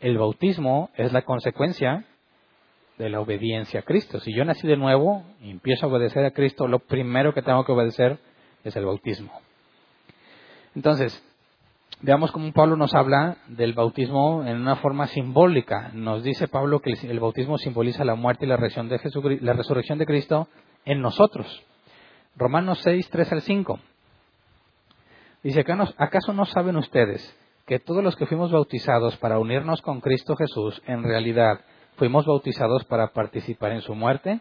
[0.01, 2.05] El bautismo es la consecuencia
[2.99, 4.21] de la obediencia a Cristo.
[4.21, 7.65] Si yo nací de nuevo y empiezo a obedecer a Cristo, lo primero que tengo
[7.65, 8.19] que obedecer
[8.65, 9.33] es el bautismo.
[10.79, 11.21] Entonces,
[12.03, 15.91] veamos cómo Pablo nos habla del bautismo en una forma simbólica.
[15.93, 19.99] Nos dice Pablo que el bautismo simboliza la muerte y la resurrección de, la resurrección
[19.99, 20.47] de Cristo
[20.85, 21.65] en nosotros.
[22.37, 23.81] Romanos 6, 3 al 5.
[25.43, 25.65] Dice,
[25.97, 27.37] ¿acaso no saben ustedes
[27.67, 31.59] que todos los que fuimos bautizados para unirnos con Cristo Jesús en realidad
[31.97, 34.39] fuimos bautizados para participar en su muerte.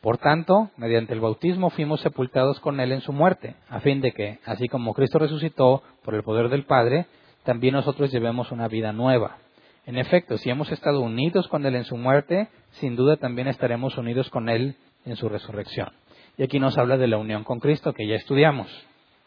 [0.00, 4.12] Por tanto, mediante el bautismo fuimos sepultados con Él en su muerte, a fin de
[4.12, 7.06] que, así como Cristo resucitó por el poder del Padre,
[7.44, 9.36] también nosotros llevemos una vida nueva.
[9.84, 13.98] En efecto, si hemos estado unidos con Él en su muerte, sin duda también estaremos
[13.98, 15.90] unidos con Él en su resurrección.
[16.38, 18.68] Y aquí nos habla de la unión con Cristo, que ya estudiamos.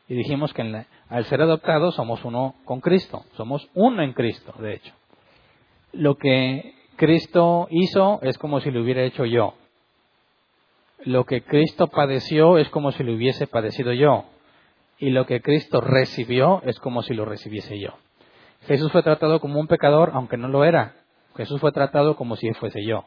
[0.08, 4.76] Y dijimos que al ser adoptados somos uno con Cristo, somos uno en Cristo, de
[4.76, 4.94] hecho.
[5.92, 9.54] Lo que Cristo hizo es como si lo hubiera hecho yo.
[11.06, 14.26] Lo que Cristo padeció es como si lo hubiese padecido yo.
[14.98, 17.96] Y lo que Cristo recibió es como si lo recibiese yo.
[18.68, 20.96] Jesús fue tratado como un pecador, aunque no lo era.
[21.36, 23.06] Jesús fue tratado como si fuese yo.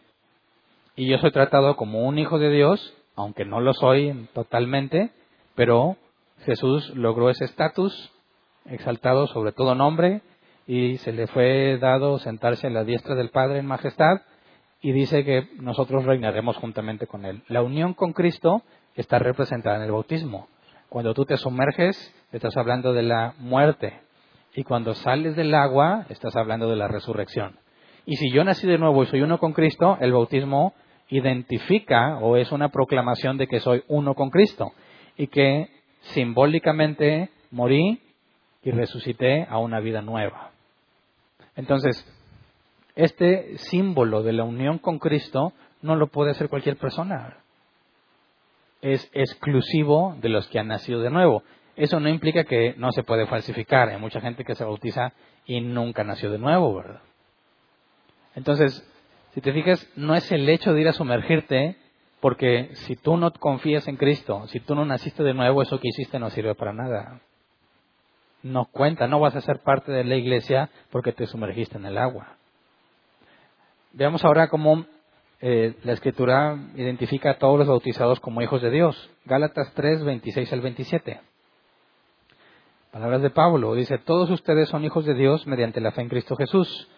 [0.94, 5.10] Y yo soy tratado como un hijo de Dios, aunque no lo soy totalmente,
[5.54, 5.96] pero
[6.44, 8.12] Jesús logró ese estatus
[8.66, 10.22] exaltado sobre todo nombre
[10.66, 14.22] y se le fue dado sentarse en la diestra del Padre en majestad
[14.80, 17.42] y dice que nosotros reinaremos juntamente con Él.
[17.48, 18.62] La unión con Cristo
[18.94, 20.48] está representada en el bautismo.
[20.88, 24.00] Cuando tú te sumerges, estás hablando de la muerte.
[24.54, 27.58] Y cuando sales del agua, estás hablando de la resurrección.
[28.06, 30.74] Y si yo nací de nuevo y soy uno con Cristo, el bautismo
[31.08, 34.72] identifica o es una proclamación de que soy uno con Cristo
[35.16, 35.68] y que
[36.14, 38.00] simbólicamente morí
[38.62, 40.50] y resucité a una vida nueva.
[41.56, 42.04] Entonces,
[42.96, 47.38] este símbolo de la unión con Cristo no lo puede hacer cualquier persona.
[48.82, 51.42] Es exclusivo de los que han nacido de nuevo.
[51.76, 53.88] Eso no implica que no se puede falsificar.
[53.88, 55.12] Hay mucha gente que se bautiza
[55.44, 57.02] y nunca nació de nuevo, ¿verdad?
[58.34, 58.84] Entonces,
[59.34, 61.76] si te fijas, no es el hecho de ir a sumergirte,
[62.20, 65.88] porque si tú no confías en Cristo, si tú no naciste de nuevo, eso que
[65.88, 67.20] hiciste no sirve para nada
[68.46, 71.98] no cuenta, no vas a ser parte de la iglesia porque te sumergiste en el
[71.98, 72.36] agua.
[73.96, 74.84] Veamos ahora cómo
[75.40, 79.10] eh, la escritura identifica a todos los bautizados como hijos de Dios.
[79.24, 81.18] Gálatas 3, 26 al 27.
[82.92, 86.36] Palabras de Pablo, dice, todos ustedes son hijos de Dios mediante la fe en Cristo
[86.36, 86.90] Jesús,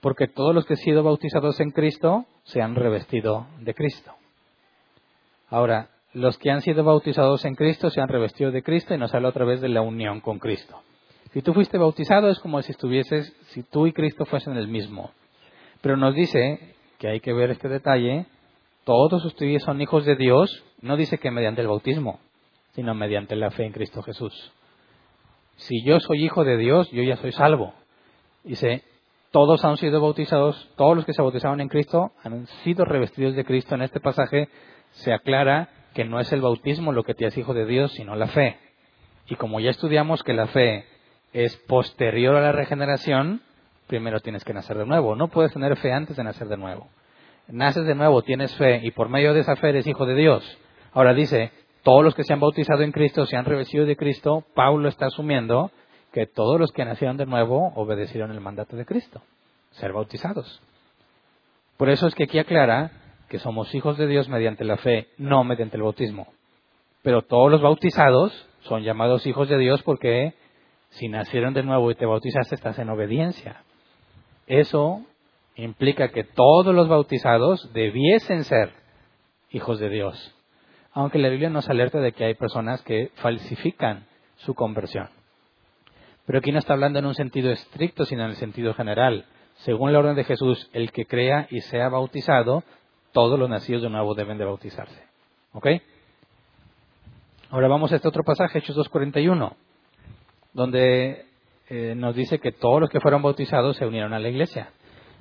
[0.00, 4.12] porque todos los que han sido bautizados en Cristo se han revestido de Cristo.
[5.48, 9.12] Ahora, los que han sido bautizados en Cristo se han revestido de Cristo y nos
[9.14, 10.80] habla otra vez de la unión con Cristo.
[11.32, 15.10] Si tú fuiste bautizado es como si estuvieses, si tú y Cristo fuesen el mismo.
[15.80, 18.26] Pero nos dice que hay que ver este detalle,
[18.84, 22.20] todos ustedes son hijos de Dios, no dice que mediante el bautismo,
[22.72, 24.52] sino mediante la fe en Cristo Jesús.
[25.56, 27.74] Si yo soy hijo de Dios, yo ya soy salvo.
[28.44, 28.84] Dice,
[29.30, 33.44] todos han sido bautizados, todos los que se bautizaron en Cristo han sido revestidos de
[33.44, 33.74] Cristo.
[33.74, 34.48] En este pasaje
[34.92, 38.14] se aclara que no es el bautismo lo que te hace hijo de Dios, sino
[38.14, 38.58] la fe.
[39.26, 40.86] Y como ya estudiamos que la fe
[41.32, 43.42] es posterior a la regeneración,
[43.88, 45.16] primero tienes que nacer de nuevo.
[45.16, 46.86] No puedes tener fe antes de nacer de nuevo.
[47.48, 50.58] Naces de nuevo, tienes fe y por medio de esa fe eres hijo de Dios.
[50.92, 51.50] Ahora dice,
[51.82, 54.44] todos los que se han bautizado en Cristo se han revestido de Cristo.
[54.54, 55.70] Pablo está asumiendo
[56.12, 59.22] que todos los que nacieron de nuevo obedecieron el mandato de Cristo,
[59.72, 60.62] ser bautizados.
[61.76, 62.90] Por eso es que aquí aclara
[63.28, 66.28] que somos hijos de Dios mediante la fe, no mediante el bautismo.
[67.02, 70.34] Pero todos los bautizados son llamados hijos de Dios porque
[70.90, 73.62] si nacieron de nuevo y te bautizaste estás en obediencia.
[74.48, 75.02] Eso
[75.56, 78.72] implica que todos los bautizados debiesen ser
[79.50, 80.34] hijos de Dios.
[80.92, 84.06] Aunque la Biblia nos alerta de que hay personas que falsifican
[84.36, 85.10] su conversión.
[86.26, 89.26] Pero aquí no está hablando en un sentido estricto, sino en el sentido general.
[89.58, 92.64] Según la orden de Jesús, el que crea y sea bautizado,
[93.12, 95.02] todos los nacidos de nuevo deben de bautizarse.
[95.52, 95.66] ¿Ok?
[97.50, 99.54] Ahora vamos a este otro pasaje, Hechos 2.41,
[100.52, 101.27] donde
[101.70, 104.70] eh, nos dice que todos los que fueron bautizados se unieron a la iglesia.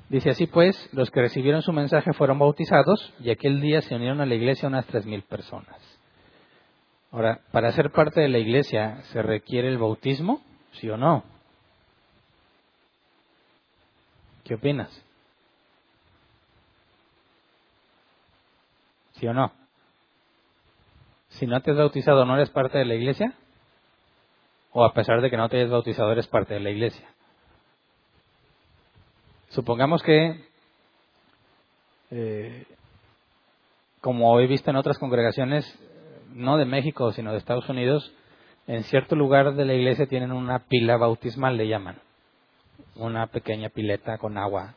[0.09, 4.21] Dice así pues, los que recibieron su mensaje fueron bautizados y aquel día se unieron
[4.21, 5.77] a la iglesia unas tres mil personas.
[7.11, 10.41] Ahora, para ser parte de la iglesia, ¿se requiere el bautismo?
[10.73, 11.23] ¿Sí o no?
[14.43, 14.89] ¿Qué opinas?
[19.13, 19.51] ¿Sí o no?
[21.29, 23.33] Si no te has bautizado, ¿no eres parte de la iglesia?
[24.71, 27.07] ¿O a pesar de que no te hayas bautizado, parte de la iglesia?
[29.49, 30.43] Supongamos que,
[32.11, 32.65] eh,
[34.01, 35.65] como he visto en otras congregaciones,
[36.33, 38.13] no de México, sino de Estados Unidos,
[38.67, 41.99] en cierto lugar de la iglesia tienen una pila bautismal, le llaman.
[42.95, 44.75] Una pequeña pileta con agua,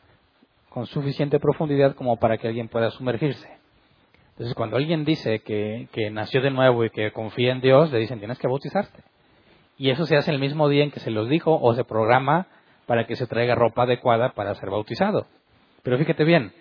[0.69, 3.49] con suficiente profundidad como para que alguien pueda sumergirse.
[4.31, 7.99] Entonces, cuando alguien dice que, que nació de nuevo y que confía en Dios, le
[7.99, 9.03] dicen, tienes que bautizarte.
[9.81, 12.45] Y eso se hace el mismo día en que se los dijo o se programa
[12.85, 15.25] para que se traiga ropa adecuada para ser bautizado.
[15.81, 16.53] Pero fíjate bien,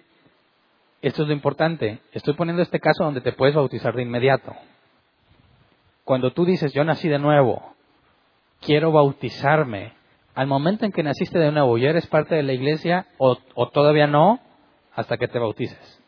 [1.03, 1.99] esto es lo importante.
[2.13, 4.57] Estoy poniendo este caso donde te puedes bautizar de inmediato
[6.05, 7.75] cuando tú dices, yo nací de nuevo,
[8.63, 9.93] quiero bautizarme,
[10.35, 13.37] al momento en que naciste de nuevo, ¿ya eres parte de la iglesia o,
[13.69, 14.41] todavía no
[14.97, 16.03] hasta que te bautices?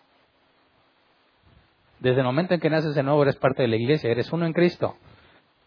[2.01, 4.46] Desde el momento en que naces de nuevo eres parte de la iglesia, eres uno
[4.46, 4.96] en Cristo,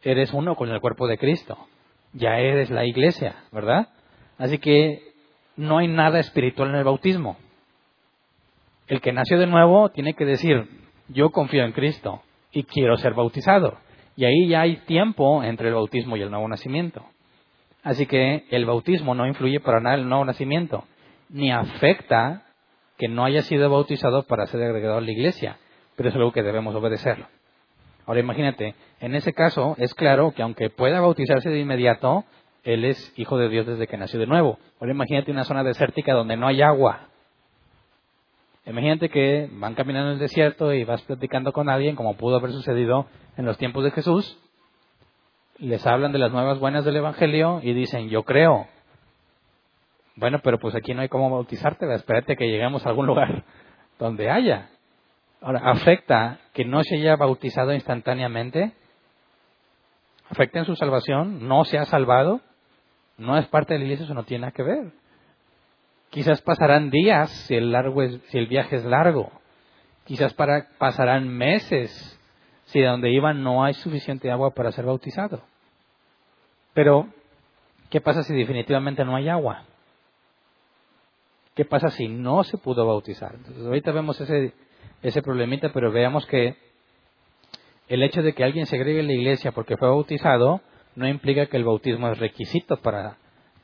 [0.05, 1.57] eres uno con el cuerpo de Cristo,
[2.13, 3.89] ya eres la iglesia, ¿verdad?
[4.37, 5.01] Así que
[5.57, 7.37] no hay nada espiritual en el bautismo.
[8.87, 10.69] El que nació de nuevo tiene que decir,
[11.09, 13.77] yo confío en Cristo y quiero ser bautizado.
[14.15, 17.03] Y ahí ya hay tiempo entre el bautismo y el nuevo nacimiento.
[17.83, 20.85] Así que el bautismo no influye para nada en el nuevo nacimiento,
[21.29, 22.43] ni afecta
[22.97, 25.57] que no haya sido bautizado para ser agregado a la iglesia,
[25.95, 27.25] pero es algo que debemos obedecer.
[28.05, 32.25] Ahora imagínate, en ese caso es claro que aunque pueda bautizarse de inmediato,
[32.63, 34.59] él es hijo de Dios desde que nació de nuevo.
[34.79, 37.09] Ahora imagínate una zona desértica donde no hay agua.
[38.65, 42.51] Imagínate que van caminando en el desierto y vas platicando con alguien, como pudo haber
[42.51, 43.05] sucedido
[43.37, 44.39] en los tiempos de Jesús.
[45.59, 48.67] Les hablan de las nuevas buenas del Evangelio y dicen, yo creo.
[50.15, 53.43] Bueno, pero pues aquí no hay cómo bautizarte, espérate que lleguemos a algún lugar
[53.99, 54.69] donde haya.
[55.45, 58.71] Ahora, ¿afecta que no se haya bautizado instantáneamente?
[60.27, 61.47] ¿Afecta en su salvación?
[61.47, 62.41] ¿No se ha salvado?
[63.19, 64.05] ¿No es parte de la iglesia?
[64.05, 64.91] Eso no tiene nada que ver.
[66.09, 69.31] Quizás pasarán días si el, largo si el viaje es largo.
[70.05, 72.19] Quizás para, pasarán meses
[72.63, 75.43] si de donde iban no hay suficiente agua para ser bautizado.
[76.73, 77.07] Pero,
[77.91, 79.63] ¿qué pasa si definitivamente no hay agua?
[81.53, 83.35] ¿Qué pasa si no se pudo bautizar?
[83.35, 84.55] Entonces, ahorita vemos ese,
[85.07, 86.55] ese problemita, pero veamos que
[87.87, 90.61] el hecho de que alguien se agregue a la iglesia porque fue bautizado
[90.95, 93.17] no implica que el bautismo es requisito para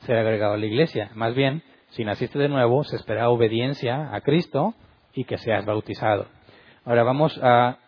[0.06, 1.10] ser agregado a la iglesia.
[1.16, 4.76] Más bien, si naciste de nuevo, se espera obediencia a Cristo
[5.14, 6.28] y que seas bautizado.
[6.86, 7.80] Ahora vamos a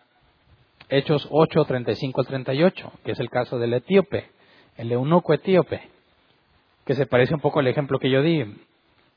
[0.88, 4.30] Hechos 8, 35 al 38, que es el caso del etíope,
[4.76, 5.80] el eunuco etíope,
[6.84, 8.44] que se parece un poco al ejemplo que yo di,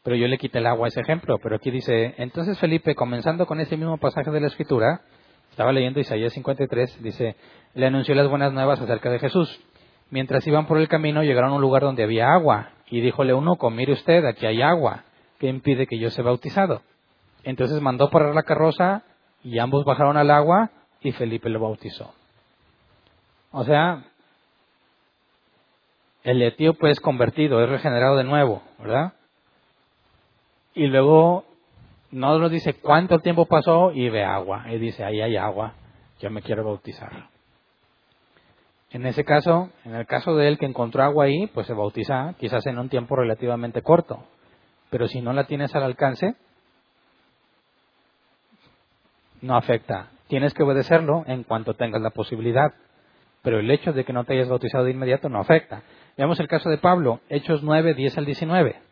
[0.08, 1.38] pero yo le quité el agua a ese ejemplo.
[1.44, 5.02] Pero aquí dice, entonces Felipe, comenzando con ese mismo pasaje de la Escritura,
[5.50, 7.36] Estaba leyendo Isaías 53, dice,
[7.74, 9.60] le anunció las buenas nuevas acerca de Jesús.
[10.10, 13.70] Mientras iban por el camino llegaron a un lugar donde había agua y díjole eunuco,
[13.70, 15.04] mire usted, aquí hay agua,
[15.40, 16.84] ¿qué impide que yo sea bautizado?
[17.44, 19.04] Entonces mandó parar la carroza
[19.44, 20.70] y ambos bajaron al agua
[21.02, 22.14] y Felipe lo bautizó.
[23.52, 24.06] O sea,
[26.24, 29.17] el etíope es convertido, es regenerado de nuevo, ¿verdad?
[30.78, 31.44] Y luego
[32.12, 34.66] no nos dice cuánto tiempo pasó y ve agua.
[34.72, 35.74] Y dice, ahí hay agua,
[36.20, 37.30] yo me quiero bautizar.
[38.92, 42.36] En ese caso, en el caso de él que encontró agua ahí, pues se bautiza
[42.38, 44.24] quizás en un tiempo relativamente corto.
[44.92, 46.36] Pero si no la tienes al alcance,
[49.42, 50.12] no afecta.
[50.28, 52.76] Tienes que obedecerlo en cuanto tengas la posibilidad.
[53.42, 55.82] Pero el hecho de que no te hayas bautizado de inmediato no afecta.
[56.18, 58.87] Veamos el caso de Pablo, Hechos 9, 10 al 19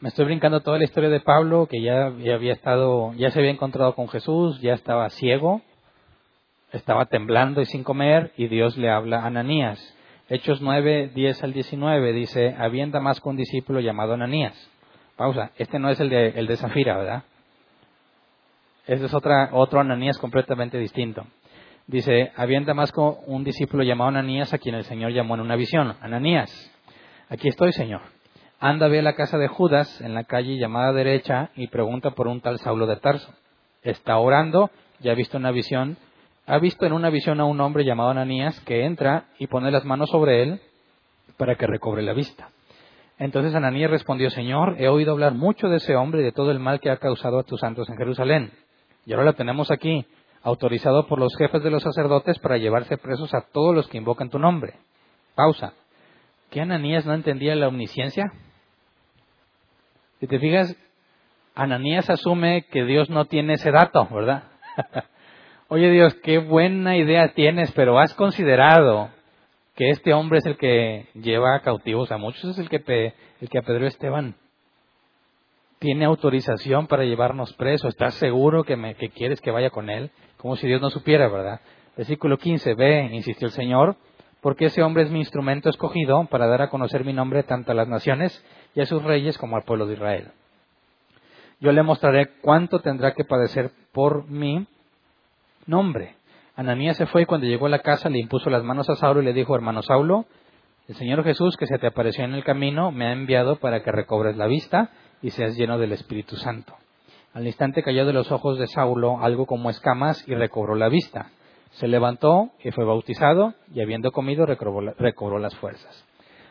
[0.00, 3.50] me estoy brincando toda la historia de Pablo, que ya, había estado, ya se había
[3.50, 5.60] encontrado con Jesús, ya estaba ciego,
[6.72, 9.96] estaba temblando y sin comer, y Dios le habla a Ananías.
[10.28, 14.54] Hechos 9, 10 al 19 dice, había en Damasco un discípulo llamado Ananías.
[15.16, 17.24] Pausa, este no es el de, el de Zafira, ¿verdad?
[18.86, 21.26] Este es otra, otro Ananías completamente distinto.
[21.88, 25.56] Dice, había en Damasco un discípulo llamado Ananías a quien el Señor llamó en una
[25.56, 25.96] visión.
[26.00, 26.70] Ananías,
[27.30, 28.02] aquí estoy, Señor.
[28.60, 32.26] Anda, ve a la casa de Judas en la calle llamada derecha y pregunta por
[32.26, 33.32] un tal Saulo de Tarso.
[33.82, 35.96] Está orando y ha visto una visión,
[36.44, 39.84] ha visto en una visión a un hombre llamado Ananías que entra y pone las
[39.84, 40.60] manos sobre él
[41.36, 42.48] para que recobre la vista.
[43.16, 46.58] Entonces Ananías respondió, Señor, he oído hablar mucho de ese hombre y de todo el
[46.58, 48.50] mal que ha causado a tus santos en Jerusalén.
[49.06, 50.04] Y ahora lo tenemos aquí,
[50.42, 54.30] autorizado por los jefes de los sacerdotes para llevarse presos a todos los que invocan
[54.30, 54.74] tu nombre.
[55.36, 55.74] Pausa.
[56.50, 58.32] ¿Qué Ananías no entendía la omnisciencia?
[60.20, 60.76] Si te fijas,
[61.54, 64.44] Ananías asume que Dios no tiene ese dato, ¿verdad?
[65.68, 69.10] Oye Dios, qué buena idea tienes, pero has considerado
[69.74, 73.58] que este hombre es el que lleva cautivos a muchos, es el que, el que
[73.58, 74.34] apedreó Esteban.
[75.78, 77.90] Tiene autorización para llevarnos presos.
[77.90, 80.10] ¿Estás seguro que, me, quieres que vaya con él?
[80.36, 81.60] Como si Dios no supiera, ¿verdad?
[81.96, 83.96] Versículo 15, ve, insistió el Señor,
[84.40, 87.74] porque ese hombre es mi instrumento escogido para dar a conocer mi nombre tanto a
[87.74, 90.28] las naciones y a sus reyes como al pueblo de Israel.
[91.60, 94.66] Yo le mostraré cuánto tendrá que padecer por mi
[95.66, 96.14] nombre.
[96.54, 99.22] Ananías se fue y cuando llegó a la casa le impuso las manos a Saulo
[99.22, 100.26] y le dijo, hermano Saulo,
[100.88, 103.92] el Señor Jesús que se te apareció en el camino me ha enviado para que
[103.92, 106.74] recobres la vista y seas lleno del Espíritu Santo.
[107.34, 111.30] Al instante cayó de los ojos de Saulo algo como escamas y recobró la vista.
[111.72, 116.04] Se levantó y fue bautizado y habiendo comido recobró, las fuerzas.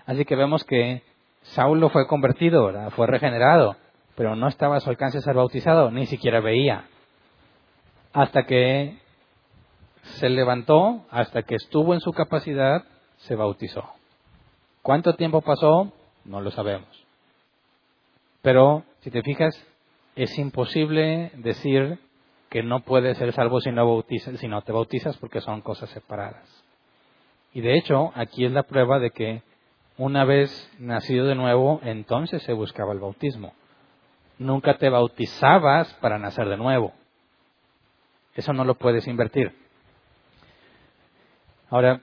[0.06, 1.03] Así que vemos que
[1.41, 3.75] Saulo fue convertido, fue regenerado,
[4.15, 6.86] pero no estaba a su alcance ser bautizado, ni siquiera veía.
[8.13, 8.97] Hasta que
[10.01, 12.84] se levantó, hasta que estuvo en su capacidad,
[13.17, 13.84] se bautizó.
[14.82, 15.91] ¿Cuánto tiempo pasó?
[16.23, 16.88] No lo sabemos.
[18.41, 19.53] Pero, si te fijas,
[20.15, 21.99] es imposible decir
[22.49, 25.89] que no puedes ser salvo si no, bautizas, si no te bautizas porque son cosas
[25.89, 26.63] separadas.
[27.53, 29.41] Y de hecho, aquí es la prueba de que
[29.97, 33.53] una vez nacido de nuevo, entonces se buscaba el bautismo.
[34.38, 36.93] Nunca te bautizabas para nacer de nuevo.
[38.36, 39.51] Eso no lo puedes invertir.
[41.69, 42.01] Ahora,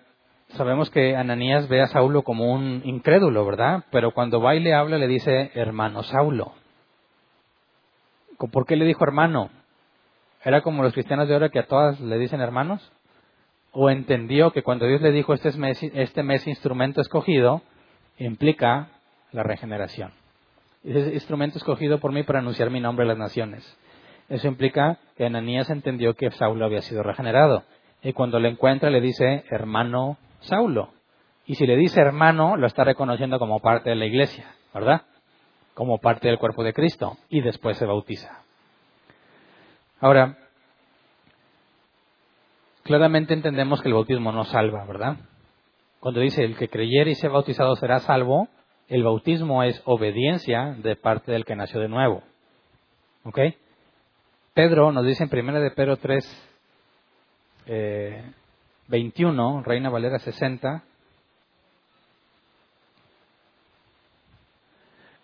[0.48, 3.84] sabemos que Ananías ve a Saulo como un incrédulo, ¿verdad?
[3.90, 6.52] Pero cuando va y le habla, le dice hermano Saulo.
[8.36, 9.50] ¿Por qué le dijo hermano?
[10.44, 12.92] ¿Era como los cristianos de ahora que a todas le dicen hermanos?
[13.72, 17.62] ¿O entendió que cuando Dios le dijo este mes, este mes instrumento escogido,
[18.18, 18.88] implica
[19.32, 20.12] la regeneración?
[20.84, 23.78] Es instrumento escogido por mí para anunciar mi nombre a las naciones.
[24.28, 27.64] Eso implica que Ananías entendió que Saulo había sido regenerado.
[28.02, 30.90] Y cuando le encuentra le dice hermano Saulo.
[31.46, 35.02] Y si le dice hermano, lo está reconociendo como parte de la iglesia, ¿verdad?
[35.72, 37.16] Como parte del cuerpo de Cristo.
[37.30, 38.43] Y después se bautiza.
[40.04, 40.36] Ahora,
[42.82, 45.16] claramente entendemos que el bautismo no salva, ¿verdad?
[45.98, 48.48] Cuando dice el que creyere y sea bautizado será salvo,
[48.88, 52.22] el bautismo es obediencia de parte del que nació de nuevo.
[53.24, 53.38] ¿Ok?
[54.52, 56.48] Pedro nos dice en 1 de Pedro 3,
[58.88, 60.84] 21, eh, Reina Valera 60,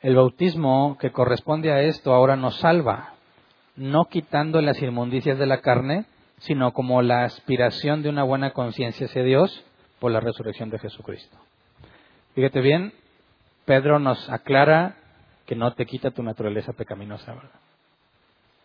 [0.01, 3.20] el bautismo que corresponde a esto ahora nos salva,
[3.77, 6.07] no quitando las inmundicias de la carne,
[6.41, 9.65] sino como la aspiración de una buena conciencia hacia Dios
[9.99, 11.37] por la resurrección de Jesucristo.
[12.35, 12.93] Fíjate bien,
[13.65, 14.97] Pedro nos aclara
[15.47, 17.35] que no te quita tu naturaleza pecaminosa,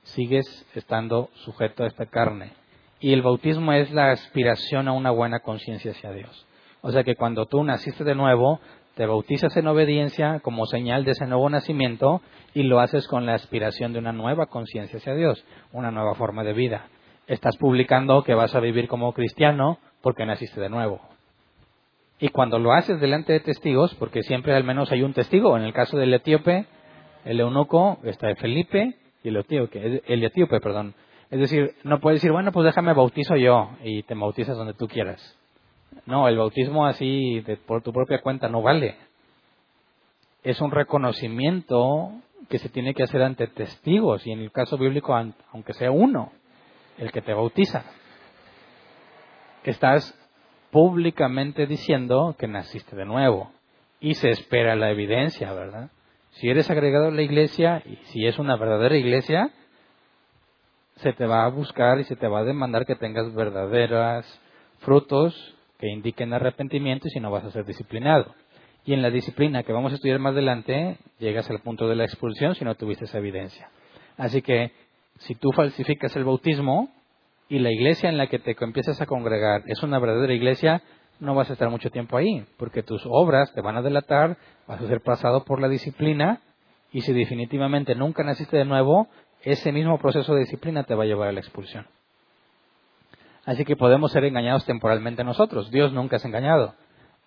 [0.03, 0.45] sigues
[0.75, 2.53] estando sujeto a esta carne.
[2.99, 6.45] Y el bautismo es la aspiración a una buena conciencia hacia Dios.
[6.81, 8.59] O sea que cuando tú naciste de nuevo,
[8.95, 12.21] te bautizas en obediencia como señal de ese nuevo nacimiento
[12.53, 16.43] y lo haces con la aspiración de una nueva conciencia hacia Dios, una nueva forma
[16.43, 16.87] de vida.
[17.27, 21.01] Estás publicando que vas a vivir como cristiano porque naciste de nuevo.
[22.19, 25.63] Y cuando lo haces delante de testigos, porque siempre al menos hay un testigo, en
[25.63, 26.65] el caso del etíope,
[27.25, 30.95] el eunuco, está de Felipe y el etíope, el etíope, perdón.
[31.29, 34.87] Es decir, no puedes decir, bueno, pues déjame bautizo yo y te bautizas donde tú
[34.87, 35.37] quieras.
[36.05, 38.95] No, el bautismo así de, por tu propia cuenta no vale.
[40.43, 42.11] Es un reconocimiento
[42.49, 45.15] que se tiene que hacer ante testigos y en el caso bíblico,
[45.51, 46.31] aunque sea uno,
[46.97, 47.83] el que te bautiza.
[49.63, 50.13] Estás
[50.69, 53.51] públicamente diciendo que naciste de nuevo
[53.99, 55.89] y se espera la evidencia, ¿verdad?
[56.31, 59.49] Si eres agregado a la iglesia y si es una verdadera iglesia,
[60.97, 64.25] se te va a buscar y se te va a demandar que tengas verdaderos
[64.79, 68.33] frutos que indiquen arrepentimiento y si no vas a ser disciplinado.
[68.85, 72.05] Y en la disciplina que vamos a estudiar más adelante, llegas al punto de la
[72.05, 73.69] expulsión si no tuviste esa evidencia.
[74.17, 74.71] Así que
[75.19, 76.89] si tú falsificas el bautismo
[77.49, 80.83] y la iglesia en la que te empiezas a congregar es una verdadera iglesia,
[81.19, 84.81] no vas a estar mucho tiempo ahí, porque tus obras te van a delatar, vas
[84.81, 86.41] a ser pasado por la disciplina
[86.91, 89.07] y si definitivamente nunca naciste de nuevo,
[89.41, 91.87] ese mismo proceso de disciplina te va a llevar a la expulsión.
[93.45, 95.69] Así que podemos ser engañados temporalmente nosotros.
[95.71, 96.73] Dios nunca es engañado.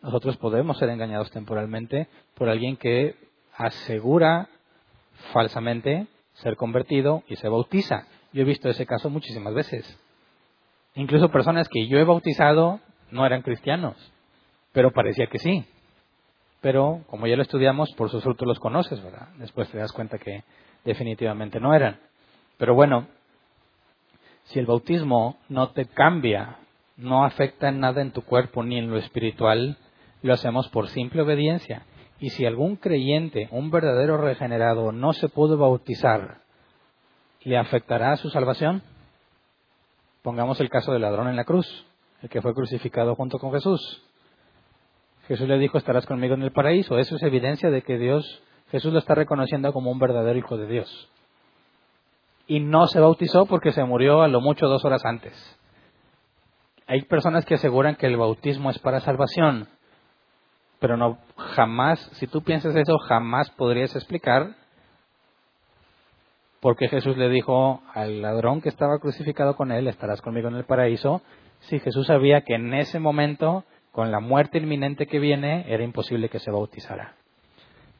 [0.02, 3.16] Nosotros podemos ser engañados temporalmente por alguien que
[3.56, 4.48] asegura
[5.32, 8.06] falsamente ser convertido y se bautiza.
[8.32, 9.98] Yo he visto ese caso muchísimas veces.
[10.94, 13.96] Incluso personas que yo he bautizado no eran cristianos,
[14.72, 15.64] pero parecía que sí.
[16.60, 19.28] Pero como ya lo estudiamos, por sus frutos los conoces, ¿verdad?
[19.38, 20.42] Después te das cuenta que
[20.84, 22.00] definitivamente no eran.
[22.56, 23.06] Pero bueno,
[24.48, 26.56] si el bautismo no te cambia,
[26.96, 29.76] no afecta en nada en tu cuerpo ni en lo espiritual,
[30.22, 31.84] lo hacemos por simple obediencia.
[32.18, 36.38] Y si algún creyente, un verdadero regenerado, no se pudo bautizar,
[37.42, 38.82] ¿le afectará a su salvación?
[40.22, 41.86] Pongamos el caso del ladrón en la cruz,
[42.22, 44.02] el que fue crucificado junto con Jesús.
[45.28, 46.98] Jesús le dijo, estarás conmigo en el paraíso.
[46.98, 50.66] Eso es evidencia de que Dios, Jesús lo está reconociendo como un verdadero hijo de
[50.66, 51.10] Dios
[52.48, 55.32] y no se bautizó porque se murió a lo mucho dos horas antes.
[56.86, 59.68] Hay personas que aseguran que el bautismo es para salvación,
[60.80, 64.54] pero no jamás, si tú piensas eso, jamás podrías explicar
[66.60, 70.56] por qué Jesús le dijo al ladrón que estaba crucificado con él, estarás conmigo en
[70.56, 71.20] el paraíso,
[71.60, 76.30] si Jesús sabía que en ese momento, con la muerte inminente que viene, era imposible
[76.30, 77.14] que se bautizara.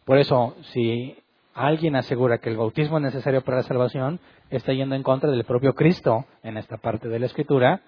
[0.06, 1.18] Por eso, si
[1.66, 5.44] alguien asegura que el bautismo es necesario para la salvación, está yendo en contra del
[5.44, 7.80] propio Cristo en esta parte de la Escritura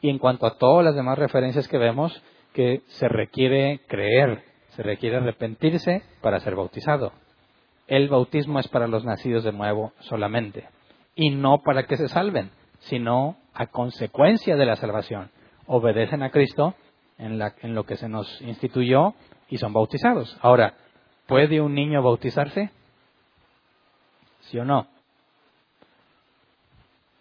[0.00, 2.22] y en cuanto a todas las demás referencias que vemos,
[2.52, 7.12] que se requiere creer, se requiere arrepentirse para ser bautizado.
[7.88, 10.68] El bautismo es para los nacidos de nuevo solamente
[11.14, 15.30] y no para que se salven, sino a consecuencia de la salvación.
[15.66, 16.74] Obedecen a Cristo
[17.18, 19.14] en, en lo que se nos instituyó
[19.48, 20.38] y son bautizados.
[20.42, 20.74] Ahora,
[21.26, 22.70] ¿puede un niño bautizarse?
[24.50, 24.86] ¿Sí o no?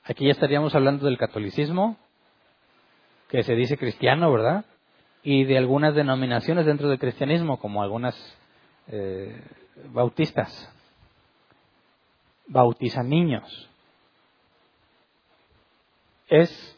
[0.03, 1.97] Aquí ya estaríamos hablando del catolicismo,
[3.30, 4.65] que se dice cristiano, ¿verdad?
[5.23, 8.15] Y de algunas denominaciones dentro del cristianismo, como algunas
[8.88, 9.41] eh,
[9.91, 10.71] bautistas.
[12.47, 13.69] Bautizan niños.
[16.28, 16.78] ¿Es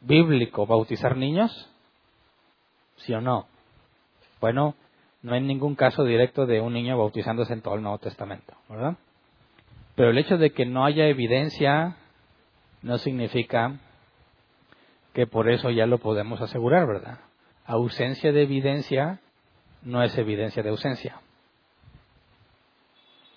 [0.00, 1.68] bíblico bautizar niños?
[2.98, 3.46] ¿Sí o no?
[4.40, 4.76] Bueno,
[5.22, 8.96] no hay ningún caso directo de un niño bautizándose en todo el Nuevo Testamento, ¿verdad?
[9.94, 11.96] Pero el hecho de que no haya evidencia
[12.82, 13.78] no significa
[15.12, 17.20] que por eso ya lo podemos asegurar, ¿verdad?
[17.64, 19.20] Ausencia de evidencia
[19.82, 21.20] no es evidencia de ausencia.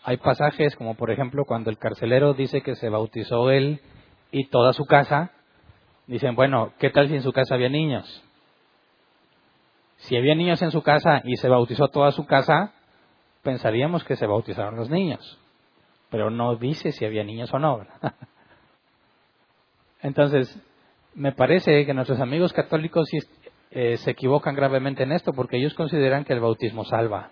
[0.03, 3.81] Hay pasajes como por ejemplo cuando el carcelero dice que se bautizó él
[4.31, 5.31] y toda su casa,
[6.07, 8.23] dicen, bueno, ¿qué tal si en su casa había niños?
[9.97, 12.73] Si había niños en su casa y se bautizó toda su casa,
[13.43, 15.39] pensaríamos que se bautizaron los niños,
[16.09, 17.85] pero no dice si había niños o no.
[20.01, 20.57] Entonces,
[21.15, 23.09] me parece que nuestros amigos católicos
[23.71, 27.31] eh, se equivocan gravemente en esto porque ellos consideran que el bautismo salva.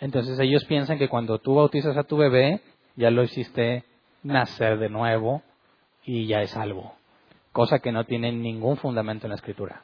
[0.00, 2.60] Entonces ellos piensan que cuando tú bautizas a tu bebé,
[2.94, 3.84] ya lo hiciste
[4.22, 5.42] nacer de nuevo
[6.04, 6.94] y ya es salvo.
[7.52, 9.82] Cosa que no tiene ningún fundamento en la escritura.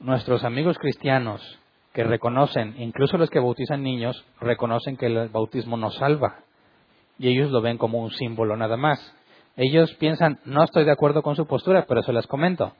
[0.00, 1.58] Nuestros amigos cristianos
[1.92, 6.40] que reconocen, incluso los que bautizan niños, reconocen que el bautismo no salva
[7.18, 9.14] y ellos lo ven como un símbolo nada más.
[9.56, 12.72] Ellos piensan, no estoy de acuerdo con su postura, pero se las comento.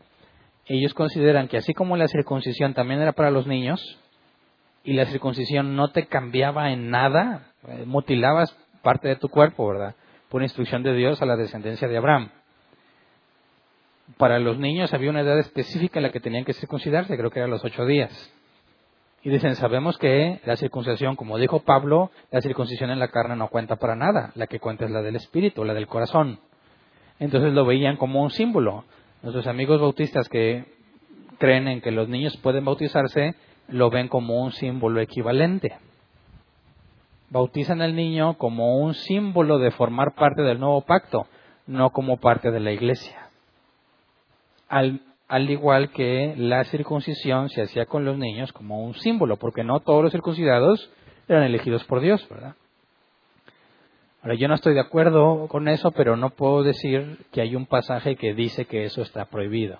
[0.66, 3.98] Ellos consideran que así como la circuncisión también era para los niños,
[4.84, 9.96] y la circuncisión no te cambiaba en nada, eh, mutilabas parte de tu cuerpo, ¿verdad?
[10.28, 12.30] Por instrucción de Dios a la descendencia de Abraham.
[14.16, 17.40] Para los niños había una edad específica en la que tenían que circuncidarse, creo que
[17.40, 18.32] eran los ocho días.
[19.22, 23.48] Y dicen, sabemos que la circuncisión, como dijo Pablo, la circuncisión en la carne no
[23.48, 26.38] cuenta para nada, la que cuenta es la del espíritu, la del corazón.
[27.18, 28.84] Entonces lo veían como un símbolo.
[29.22, 30.66] Nuestros amigos bautistas que
[31.38, 33.34] creen en que los niños pueden bautizarse,
[33.66, 35.76] lo ven como un símbolo equivalente.
[37.30, 41.26] Bautizan al niño como un símbolo de formar parte del nuevo pacto,
[41.66, 43.28] no como parte de la iglesia.
[44.68, 49.62] Al, al igual que la circuncisión se hacía con los niños como un símbolo, porque
[49.62, 50.90] no todos los circuncidados
[51.28, 52.54] eran elegidos por Dios, ¿verdad?
[54.22, 57.66] Ahora, yo no estoy de acuerdo con eso, pero no puedo decir que hay un
[57.66, 59.78] pasaje que dice que eso está prohibido.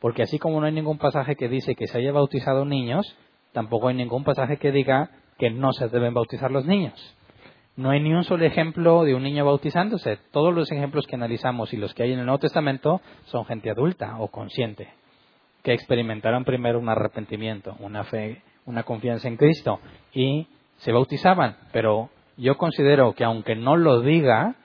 [0.00, 3.16] Porque así como no hay ningún pasaje que dice que se haya bautizado niños,
[3.52, 7.14] tampoco hay ningún pasaje que diga que no se deben bautizar los niños.
[7.74, 10.18] No hay ni un solo ejemplo de un niño bautizándose.
[10.30, 13.70] Todos los ejemplos que analizamos y los que hay en el Nuevo Testamento son gente
[13.70, 14.88] adulta o consciente,
[15.62, 19.80] que experimentaron primero un arrepentimiento, una fe, una confianza en Cristo
[20.12, 20.46] y
[20.76, 21.56] se bautizaban.
[21.72, 24.56] Pero yo considero que aunque no lo diga,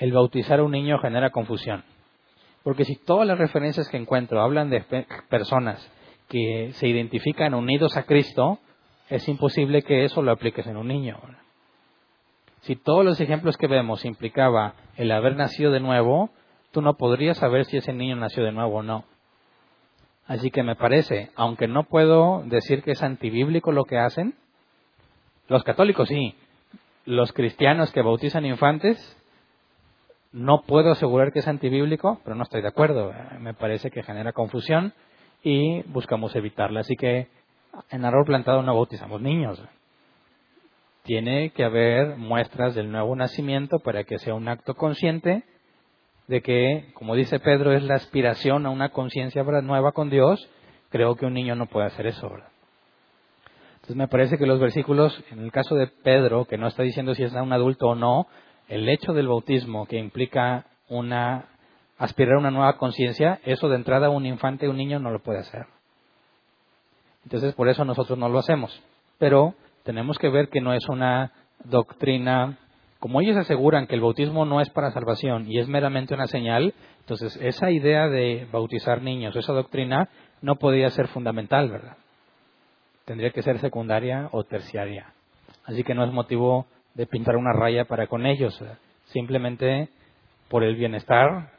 [0.00, 1.84] el bautizar a un niño genera confusión.
[2.64, 4.84] Porque si todas las referencias que encuentro hablan de
[5.28, 5.88] personas
[6.28, 8.58] que se identifican unidos a Cristo,
[9.08, 11.20] es imposible que eso lo apliques en un niño.
[12.62, 16.30] Si todos los ejemplos que vemos implicaba el haber nacido de nuevo,
[16.72, 19.04] tú no podrías saber si ese niño nació de nuevo o no.
[20.26, 24.34] Así que me parece, aunque no puedo decir que es antibíblico lo que hacen,
[25.48, 26.34] los católicos sí,
[27.06, 29.16] los cristianos que bautizan infantes,
[30.32, 33.12] no puedo asegurar que es antibíblico, pero no estoy de acuerdo.
[33.40, 34.92] Me parece que genera confusión
[35.42, 36.80] y buscamos evitarla.
[36.80, 37.28] Así que
[37.90, 39.62] en árbol plantado no bautizamos niños
[41.08, 45.42] tiene que haber muestras del nuevo nacimiento para que sea un acto consciente
[46.26, 50.50] de que, como dice Pedro, es la aspiración a una conciencia nueva con Dios.
[50.90, 52.30] Creo que un niño no puede hacer eso.
[53.76, 57.14] Entonces me parece que los versículos, en el caso de Pedro, que no está diciendo
[57.14, 58.26] si es un adulto o no,
[58.68, 61.46] el hecho del bautismo que implica una
[61.96, 65.38] aspirar a una nueva conciencia, eso de entrada un infante, un niño no lo puede
[65.38, 65.64] hacer.
[67.24, 68.78] Entonces por eso nosotros no lo hacemos.
[69.16, 69.54] Pero
[69.88, 71.32] tenemos que ver que no es una
[71.64, 72.58] doctrina,
[72.98, 76.74] como ellos aseguran que el bautismo no es para salvación y es meramente una señal,
[77.00, 80.10] entonces esa idea de bautizar niños, esa doctrina,
[80.42, 81.96] no podía ser fundamental, ¿verdad?
[83.06, 85.14] Tendría que ser secundaria o terciaria.
[85.64, 88.62] Así que no es motivo de pintar una raya para con ellos,
[89.06, 89.88] simplemente
[90.50, 91.52] por el bienestar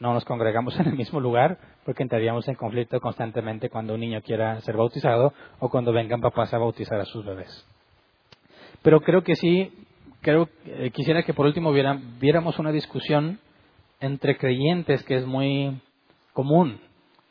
[0.00, 4.22] no nos congregamos en el mismo lugar porque entraríamos en conflicto constantemente cuando un niño
[4.22, 7.66] quiera ser bautizado o cuando vengan papás a bautizar a sus bebés.
[8.82, 9.72] Pero creo que sí,
[10.20, 13.38] creo eh, quisiera que por último viéramos una discusión
[14.00, 15.80] entre creyentes que es muy
[16.32, 16.80] común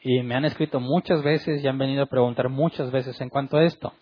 [0.01, 3.57] y me han escrito muchas veces y han venido a preguntar muchas veces en cuanto
[3.57, 3.93] a esto.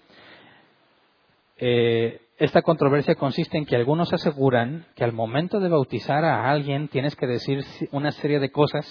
[1.57, 6.87] Eh, esta controversia consiste en que algunos aseguran que al momento de bautizar a alguien
[6.87, 8.83] tienes que decir una serie de cosas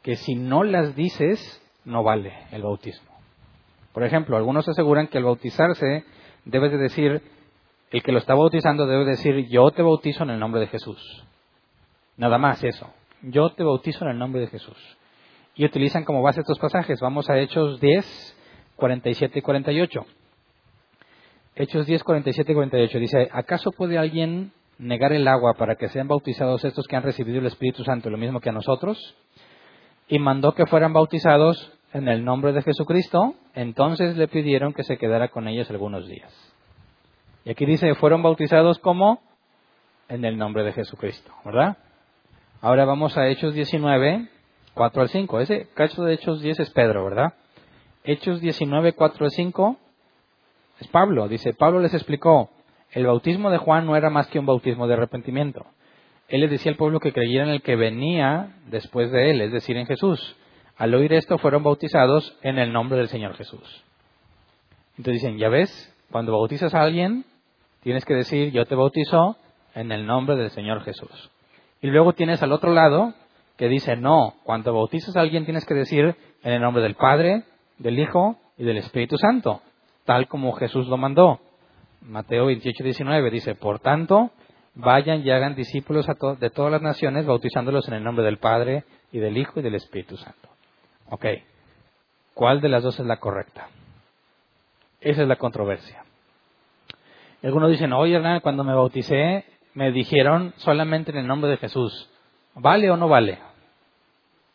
[0.00, 3.10] que si no las dices no vale el bautismo.
[3.92, 6.04] Por ejemplo, algunos aseguran que al bautizarse
[6.44, 7.20] debes de decir,
[7.90, 11.24] el que lo está bautizando debe decir, yo te bautizo en el nombre de Jesús.
[12.16, 12.88] Nada más eso.
[13.22, 14.78] Yo te bautizo en el nombre de Jesús.
[15.56, 17.00] Y utilizan como base estos pasajes.
[17.00, 18.36] Vamos a Hechos 10,
[18.76, 20.06] 47 y 48.
[21.58, 26.06] Hechos 10, 47 y 48 dice, ¿acaso puede alguien negar el agua para que sean
[26.06, 29.16] bautizados estos que han recibido el Espíritu Santo, lo mismo que a nosotros?
[30.06, 34.98] Y mandó que fueran bautizados en el nombre de Jesucristo, entonces le pidieron que se
[34.98, 36.30] quedara con ellos algunos días.
[37.46, 39.22] Y aquí dice, fueron bautizados como
[40.10, 41.78] en el nombre de Jesucristo, ¿verdad?
[42.60, 44.28] Ahora vamos a Hechos 19,
[44.74, 45.40] 4 al 5.
[45.40, 47.32] Ese cacho de Hechos 10 es Pedro, ¿verdad?
[48.04, 49.78] Hechos 19, 4 al 5
[50.80, 51.28] es Pablo.
[51.28, 52.50] Dice, Pablo les explicó,
[52.92, 55.66] el bautismo de Juan no era más que un bautismo de arrepentimiento.
[56.28, 59.52] Él les decía al pueblo que creyera en el que venía después de él, es
[59.52, 60.36] decir, en Jesús.
[60.76, 63.84] Al oír esto fueron bautizados en el nombre del Señor Jesús.
[64.98, 67.24] Entonces dicen, ya ves, cuando bautizas a alguien,
[67.82, 69.36] tienes que decir, yo te bautizo
[69.74, 71.30] en el nombre del Señor Jesús.
[71.80, 73.14] Y luego tienes al otro lado
[73.56, 77.44] que dice, no, cuando bautizas a alguien tienes que decir en el nombre del Padre,
[77.78, 79.62] del Hijo y del Espíritu Santo
[80.06, 81.40] tal como Jesús lo mandó.
[82.00, 84.30] Mateo 28, 19 dice, por tanto,
[84.74, 88.38] vayan y hagan discípulos a to- de todas las naciones, bautizándolos en el nombre del
[88.38, 90.48] Padre y del Hijo y del Espíritu Santo.
[91.10, 91.26] Ok,
[92.34, 93.68] ¿cuál de las dos es la correcta?
[95.00, 96.04] Esa es la controversia.
[97.42, 99.44] Algunos dicen, oye Hernán, cuando me bauticé
[99.74, 102.10] me dijeron solamente en el nombre de Jesús.
[102.54, 103.38] ¿Vale o no vale?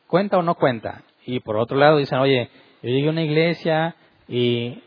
[0.07, 1.03] ¿Cuenta o no cuenta?
[1.25, 2.49] Y por otro lado dicen, oye,
[2.81, 3.95] yo llegué a una iglesia
[4.27, 4.81] y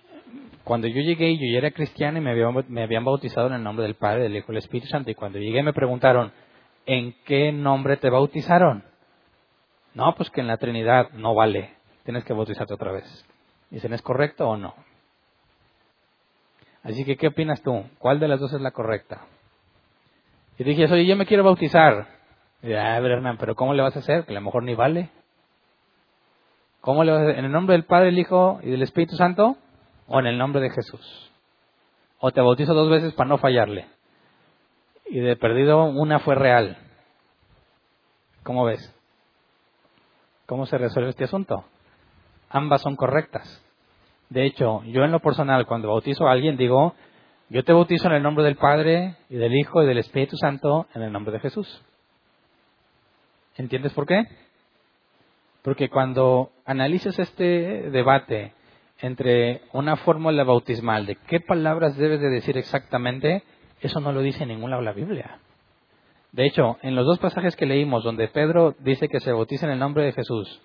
[0.65, 3.63] cuando yo llegué yo ya era cristiano y me habían, me habían bautizado en el
[3.63, 5.11] nombre del Padre, del Hijo y del Espíritu Santo.
[5.11, 6.33] Y cuando llegué me preguntaron,
[6.87, 8.83] ¿en qué nombre te bautizaron?
[9.95, 11.75] No, pues que en la Trinidad no vale.
[12.05, 13.27] Tienes que bautizarte otra vez.
[13.71, 14.75] Dicen, ¿es correcto o no?
[16.83, 17.85] Así que, ¿qué opinas tú?
[17.99, 19.23] ¿Cuál de las dos es la correcta?
[20.59, 22.07] Y dije, oye, yo me quiero bautizar.
[22.63, 24.25] Y dije, ah, a ver, Hernán, pero ¿cómo le vas a hacer?
[24.25, 25.11] Que a lo mejor ni vale.
[26.81, 27.39] ¿Cómo le vas a hacer?
[27.39, 29.57] ¿En el nombre del Padre, del Hijo y del Espíritu Santo?
[30.07, 31.31] ¿O en el nombre de Jesús?
[32.19, 33.87] ¿O te bautizo dos veces para no fallarle?
[35.07, 36.79] Y de perdido, una fue real.
[38.43, 38.95] ¿Cómo ves?
[40.47, 41.65] ¿Cómo se resuelve este asunto?
[42.51, 43.63] Ambas son correctas.
[44.29, 46.95] De hecho, yo en lo personal, cuando bautizo a alguien, digo,
[47.49, 50.87] yo te bautizo en el nombre del Padre y del Hijo y del Espíritu Santo
[50.95, 51.83] en el nombre de Jesús.
[53.57, 54.25] ¿Entiendes por qué?
[55.63, 58.53] Porque cuando analices este debate
[59.01, 63.43] entre una fórmula bautismal de qué palabras debes de decir exactamente,
[63.81, 65.39] eso no lo dice en ningún lado la Biblia.
[66.33, 69.73] De hecho, en los dos pasajes que leímos, donde Pedro dice que se bautiza en
[69.73, 70.61] el nombre de Jesús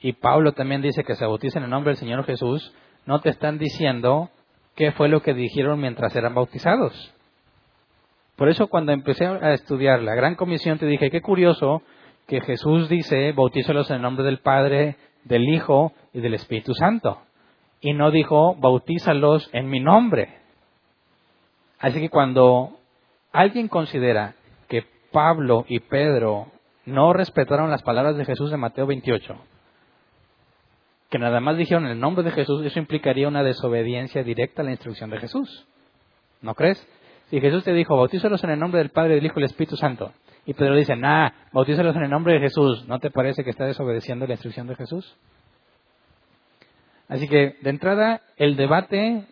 [0.00, 2.72] y Pablo también dice que se bautiza en el nombre del Señor Jesús,
[3.04, 4.30] no te están diciendo
[4.76, 7.14] qué fue lo que dijeron mientras eran bautizados.
[8.36, 11.82] Por eso cuando empecé a estudiar la Gran Comisión te dije, qué curioso
[12.28, 17.22] que Jesús dice, bautízalos en el nombre del Padre, del Hijo y del Espíritu Santo.
[17.80, 20.38] Y no dijo, bautízalos en mi nombre.
[21.78, 22.78] Así que cuando
[23.32, 24.34] alguien considera
[24.68, 26.48] que Pablo y Pedro
[26.86, 29.36] no respetaron las palabras de Jesús de Mateo 28,
[31.10, 34.64] que nada más dijeron en el nombre de Jesús, eso implicaría una desobediencia directa a
[34.64, 35.66] la instrucción de Jesús.
[36.42, 36.86] ¿No crees?
[37.30, 39.76] Si Jesús te dijo, bautízalos en el nombre del Padre, del Hijo y del Espíritu
[39.76, 40.12] Santo,
[40.46, 43.66] y Pedro dice, nah, bautízalos en el nombre de Jesús, ¿no te parece que está
[43.66, 45.16] desobedeciendo la instrucción de Jesús?
[47.08, 49.24] Así que, de entrada, el debate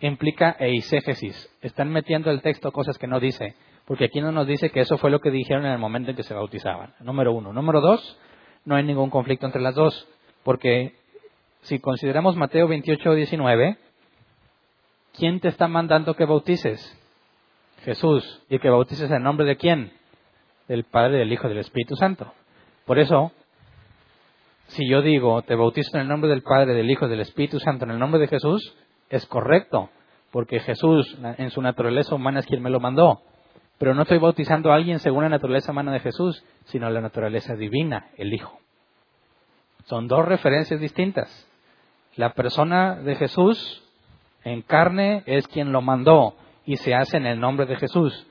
[0.00, 1.50] implica eisegesis.
[1.62, 3.54] Están metiendo el texto cosas que no dice,
[3.84, 6.16] porque aquí no nos dice que eso fue lo que dijeron en el momento en
[6.16, 6.94] que se bautizaban.
[7.00, 7.52] Número uno.
[7.52, 8.18] Número dos,
[8.64, 10.08] no hay ningún conflicto entre las dos,
[10.44, 10.94] porque
[11.62, 13.76] si consideramos Mateo 28 19,
[15.16, 16.94] ¿quién te está mandando que bautices?
[17.84, 18.42] Jesús.
[18.48, 19.92] ¿Y que bautices en nombre de quién?
[20.68, 22.32] Del Padre, del Hijo y del Espíritu Santo.
[22.84, 23.32] Por eso,
[24.68, 27.84] si yo digo, te bautizo en el nombre del Padre, del Hijo del Espíritu Santo,
[27.84, 28.74] en el nombre de Jesús,
[29.08, 29.90] es correcto,
[30.30, 33.22] porque Jesús, en su naturaleza humana, es quien me lo mandó.
[33.78, 37.54] Pero no estoy bautizando a alguien según la naturaleza humana de Jesús, sino la naturaleza
[37.54, 38.58] divina, el Hijo.
[39.86, 41.48] Son dos referencias distintas.
[42.16, 43.82] La persona de Jesús
[44.44, 46.34] en carne es quien lo mandó
[46.66, 48.26] y se hace en el nombre de Jesús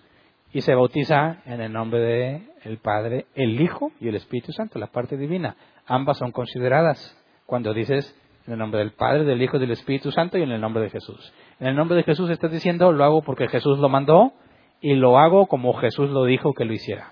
[0.54, 4.78] y se bautiza en el nombre de el Padre, el Hijo y el Espíritu Santo,
[4.78, 5.56] la parte divina.
[5.88, 8.14] Ambas son consideradas cuando dices
[8.46, 10.84] en el nombre del Padre, del Hijo y del Espíritu Santo y en el nombre
[10.84, 11.34] de Jesús.
[11.60, 14.34] En el nombre de Jesús estás diciendo lo hago porque Jesús lo mandó
[14.82, 17.12] y lo hago como Jesús lo dijo que lo hiciera.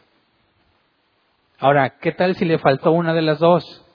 [1.60, 3.86] Ahora, ¿qué tal si le faltó una de las dos?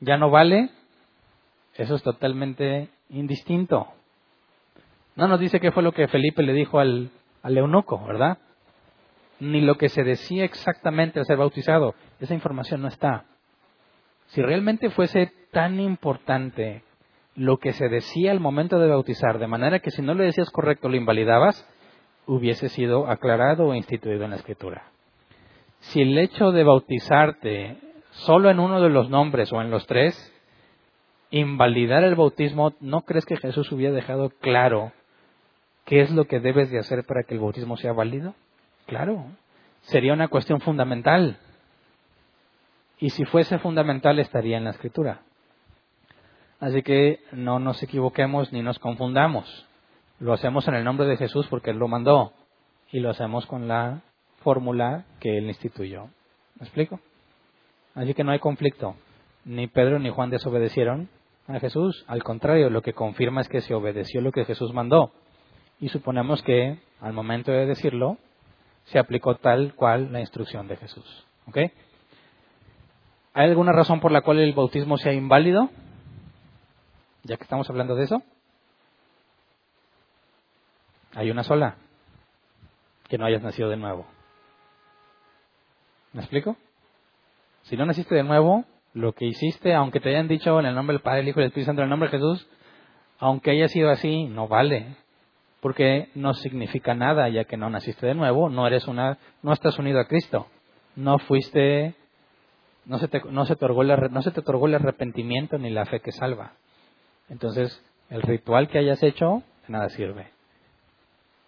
[0.00, 0.70] ¿Ya no vale?
[1.76, 3.86] Eso es totalmente indistinto.
[5.14, 7.10] No nos dice qué fue lo que Felipe le dijo al,
[7.42, 8.38] al eunuco, ¿verdad?
[9.38, 11.94] Ni lo que se decía exactamente al ser bautizado.
[12.18, 13.24] Esa información no está.
[14.30, 16.82] Si realmente fuese tan importante
[17.34, 20.50] lo que se decía al momento de bautizar, de manera que si no le decías
[20.50, 21.68] correcto lo invalidabas,
[22.26, 24.84] hubiese sido aclarado o instituido en la escritura.
[25.80, 27.78] Si el hecho de bautizarte
[28.10, 30.32] solo en uno de los nombres o en los tres,
[31.30, 34.92] invalidar el bautismo, ¿no crees que Jesús hubiera dejado claro
[35.86, 38.34] qué es lo que debes de hacer para que el bautismo sea válido?
[38.86, 39.24] Claro,
[39.82, 41.38] sería una cuestión fundamental.
[43.00, 45.22] Y si fuese fundamental estaría en la escritura.
[46.60, 49.66] Así que no nos equivoquemos ni nos confundamos.
[50.18, 52.34] Lo hacemos en el nombre de Jesús porque Él lo mandó.
[52.92, 54.02] Y lo hacemos con la
[54.42, 56.08] fórmula que Él instituyó.
[56.58, 57.00] ¿Me explico?
[57.94, 58.94] Así que no hay conflicto.
[59.46, 61.08] Ni Pedro ni Juan desobedecieron
[61.48, 62.04] a Jesús.
[62.06, 65.12] Al contrario, lo que confirma es que se obedeció lo que Jesús mandó.
[65.80, 68.18] Y suponemos que al momento de decirlo,
[68.84, 71.26] se aplicó tal cual la instrucción de Jesús.
[71.46, 71.58] ¿Ok?
[73.32, 75.70] ¿Hay alguna razón por la cual el bautismo sea inválido?
[77.22, 78.22] Ya que estamos hablando de eso.
[81.14, 81.76] Hay una sola.
[83.08, 84.06] que no hayas nacido de nuevo.
[86.12, 86.56] ¿Me explico?
[87.62, 88.64] Si no naciste de nuevo,
[88.94, 91.42] lo que hiciste, aunque te hayan dicho en el nombre del Padre, el Hijo y
[91.42, 92.48] el Espíritu Santo, en el nombre de Jesús,
[93.18, 94.96] aunque haya sido así, no vale.
[95.60, 99.78] Porque no significa nada, ya que no naciste de nuevo, no eres una, no estás
[99.78, 100.46] unido a Cristo.
[100.96, 101.94] No fuiste,
[102.86, 105.70] no se te, no se te, otorgó, el, no se te otorgó el arrepentimiento ni
[105.70, 106.52] la fe que salva.
[107.28, 110.28] Entonces, el ritual que hayas hecho, de nada sirve.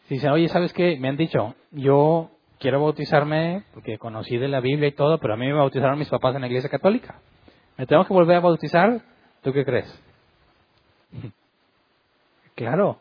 [0.07, 0.97] Si dicen, oye, ¿sabes qué?
[0.99, 5.37] Me han dicho, yo quiero bautizarme porque conocí de la Biblia y todo, pero a
[5.37, 7.21] mí me bautizaron mis papás en la iglesia católica.
[7.77, 9.01] ¿Me tengo que volver a bautizar?
[9.43, 10.03] ¿Tú qué crees?
[12.55, 12.99] claro,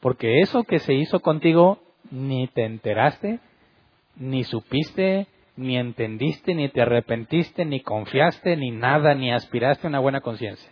[0.00, 1.78] porque eso que se hizo contigo
[2.10, 3.40] ni te enteraste,
[4.16, 5.26] ni supiste,
[5.60, 10.70] ni entendiste, ni te arrepentiste, ni confiaste, ni nada, ni aspiraste a una buena conciencia.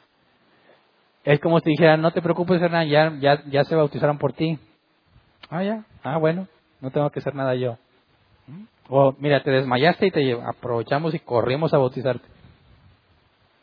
[1.24, 4.58] Es como si dijera, no te preocupes, Hernán, ya, ya, ya se bautizaron por ti.
[5.50, 6.48] Ah, ya, ah, bueno,
[6.80, 7.76] no tengo que hacer nada yo.
[8.88, 12.26] O mira, te desmayaste y te aprovechamos y corrimos a bautizarte.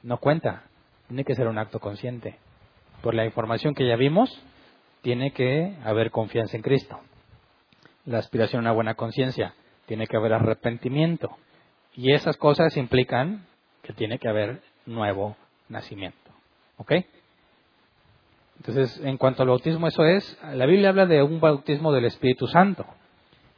[0.03, 0.63] No cuenta,
[1.07, 2.37] tiene que ser un acto consciente.
[3.01, 4.29] Por la información que ya vimos,
[5.01, 6.99] tiene que haber confianza en Cristo.
[8.05, 9.55] La aspiración a una buena conciencia,
[9.85, 11.37] tiene que haber arrepentimiento.
[11.95, 13.45] Y esas cosas implican
[13.81, 15.35] que tiene que haber nuevo
[15.69, 16.31] nacimiento.
[16.77, 16.93] ¿Ok?
[18.57, 22.47] Entonces, en cuanto al bautismo, eso es, la Biblia habla de un bautismo del Espíritu
[22.47, 22.85] Santo.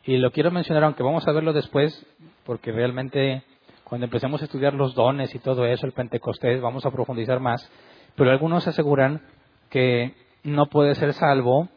[0.04, 2.06] Y lo quiero mencionar, aunque vamos a verlo después,
[2.46, 3.44] porque realmente
[3.84, 7.70] cuando empecemos a estudiar los dones y todo eso, el Pentecostés, vamos a profundizar más.
[8.16, 9.22] Pero algunos aseguran
[9.70, 10.14] que
[10.44, 11.70] no puede ser salvo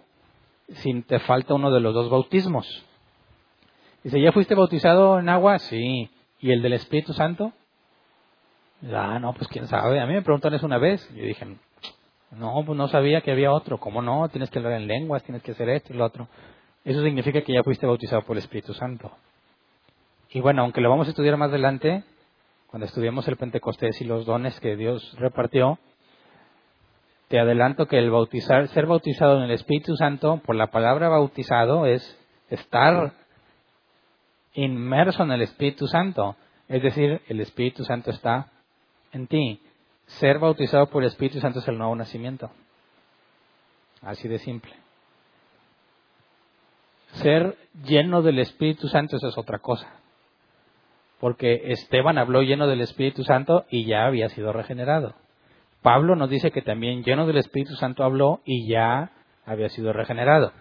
[0.68, 2.84] si te falta uno de los dos bautismos.
[4.02, 5.58] Dice, ¿ya fuiste bautizado en agua?
[5.58, 6.10] Sí.
[6.40, 7.52] ¿Y el del Espíritu Santo?
[8.92, 10.00] Ah, no, pues quién sabe.
[10.00, 11.06] A mí me preguntaron eso una vez.
[11.14, 11.46] Yo dije,
[12.30, 13.78] no, pues no sabía que había otro.
[13.78, 14.28] ¿Cómo no?
[14.28, 16.28] Tienes que hablar en lenguas, tienes que hacer esto y lo otro.
[16.84, 19.12] Eso significa que ya fuiste bautizado por el Espíritu Santo.
[20.30, 22.04] Y bueno, aunque lo vamos a estudiar más adelante,
[22.68, 25.78] cuando estudiemos el Pentecostés y los dones que Dios repartió,
[27.28, 31.84] te adelanto que el bautizar, ser bautizado en el Espíritu Santo, por la palabra bautizado,
[31.84, 33.12] es estar
[34.54, 36.36] inmerso en el Espíritu Santo.
[36.68, 38.48] Es decir, el Espíritu Santo está
[39.12, 39.60] en ti.
[40.06, 42.50] Ser bautizado por el Espíritu Santo es el nuevo nacimiento.
[44.02, 44.72] Así de simple.
[47.14, 49.88] Ser lleno del Espíritu Santo, es otra cosa.
[51.18, 55.14] Porque Esteban habló lleno del Espíritu Santo y ya había sido regenerado.
[55.82, 59.10] Pablo nos dice que también lleno del Espíritu Santo habló y ya
[59.44, 60.52] había sido regenerado.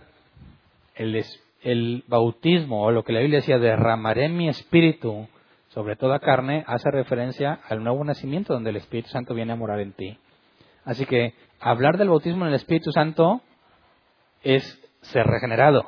[0.95, 1.23] El,
[1.61, 5.27] el bautismo, o lo que la Biblia decía, derramaré mi espíritu
[5.69, 9.79] sobre toda carne, hace referencia al nuevo nacimiento donde el Espíritu Santo viene a morar
[9.79, 10.17] en ti.
[10.83, 13.41] Así que hablar del bautismo en el Espíritu Santo
[14.41, 14.63] es
[15.01, 15.85] ser regenerado.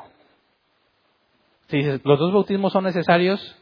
[1.68, 3.58] Si los dos bautismos son necesarios,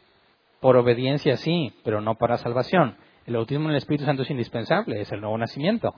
[0.59, 2.97] por obediencia sí, pero no para salvación.
[3.25, 5.93] El bautismo en el Espíritu Santo es indispensable, es el nuevo nacimiento.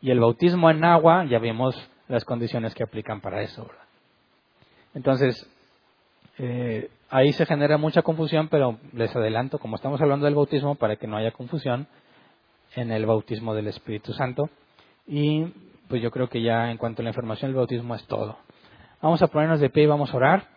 [0.00, 1.74] Y el bautismo en agua, ya vimos
[2.08, 3.70] las condiciones que aplican para eso.
[4.94, 5.48] Entonces,
[6.38, 10.96] eh, ahí se genera mucha confusión, pero les adelanto, como estamos hablando del bautismo, para
[10.96, 11.86] que no haya confusión,
[12.74, 14.48] en el bautismo del Espíritu Santo.
[15.06, 15.44] Y
[15.88, 18.38] pues yo creo que ya en cuanto a la información del bautismo es todo.
[19.00, 20.48] Vamos a ponernos de pie y vamos a orar.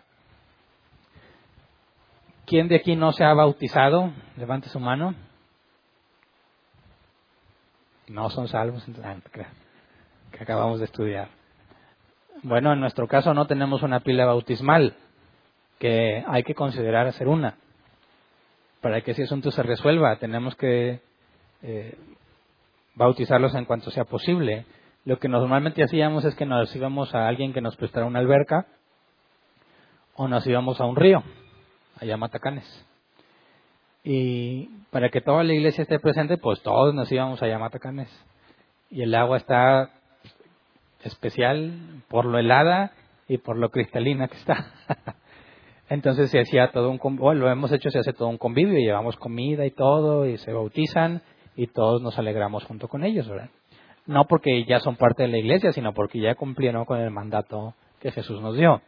[2.45, 4.11] ¿Quién de aquí no se ha bautizado?
[4.37, 5.15] Levante su mano.
[8.07, 9.15] No son salvos, ah,
[10.31, 11.27] que acabamos de estudiar.
[12.47, 14.93] Bueno, en nuestro caso no tenemos una pila bautismal,
[15.79, 17.55] que hay que considerar hacer una.
[18.81, 21.01] Para que ese asunto se resuelva, tenemos que
[21.63, 21.97] eh,
[22.93, 24.67] bautizarlos en cuanto sea posible.
[25.05, 28.67] Lo que normalmente hacíamos es que nos íbamos a alguien que nos prestara una alberca
[30.13, 31.23] o nos íbamos a un río
[31.99, 32.85] allá Matacanes.
[34.03, 38.09] Y para que toda la iglesia esté presente, pues todos nos íbamos a Matacanes.
[38.91, 39.94] Y el agua está
[41.05, 42.91] especial por lo helada
[43.27, 44.73] y por lo cristalina que está.
[45.89, 48.85] Entonces se hacía todo un, bueno, lo hemos hecho, se hace todo un convivio, y
[48.85, 51.21] llevamos comida y todo, y se bautizan,
[51.55, 53.49] y todos nos alegramos junto con ellos, ¿verdad?
[54.07, 57.75] No porque ya son parte de la iglesia, sino porque ya cumplieron con el mandato
[57.99, 58.81] que Jesús nos dio.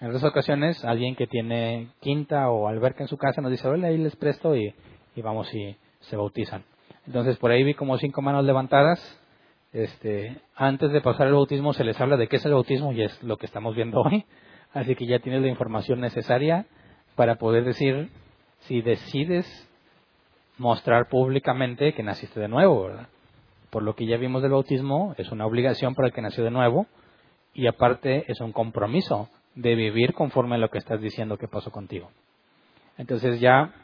[0.00, 3.88] En otras ocasiones, alguien que tiene quinta o alberca en su casa nos dice, hola,
[3.88, 4.74] ahí les presto y,
[5.16, 6.64] vamos y se bautizan.
[7.06, 9.00] Entonces, por ahí vi como cinco manos levantadas.
[9.76, 13.02] Este, antes de pasar el bautismo se les habla de qué es el bautismo y
[13.02, 14.24] es lo que estamos viendo hoy.
[14.72, 16.64] Así que ya tienes la información necesaria
[17.14, 18.08] para poder decir
[18.60, 19.46] si decides
[20.56, 23.08] mostrar públicamente que naciste de nuevo, ¿verdad?
[23.68, 26.50] Por lo que ya vimos del bautismo, es una obligación para el que nació de
[26.50, 26.86] nuevo
[27.52, 31.70] y aparte es un compromiso de vivir conforme a lo que estás diciendo que pasó
[31.70, 32.10] contigo.
[32.96, 33.74] Entonces ya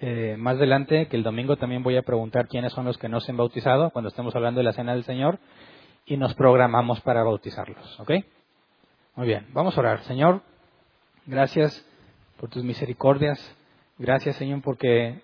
[0.00, 3.20] eh, más adelante, que el domingo también voy a preguntar quiénes son los que no
[3.20, 5.38] se han bautizado cuando estemos hablando de la cena del Señor
[6.06, 7.98] y nos programamos para bautizarlos.
[8.00, 8.12] ¿Ok?
[9.16, 10.02] Muy bien, vamos a orar.
[10.04, 10.42] Señor,
[11.26, 11.84] gracias
[12.38, 13.38] por tus misericordias.
[13.98, 15.20] Gracias, Señor, porque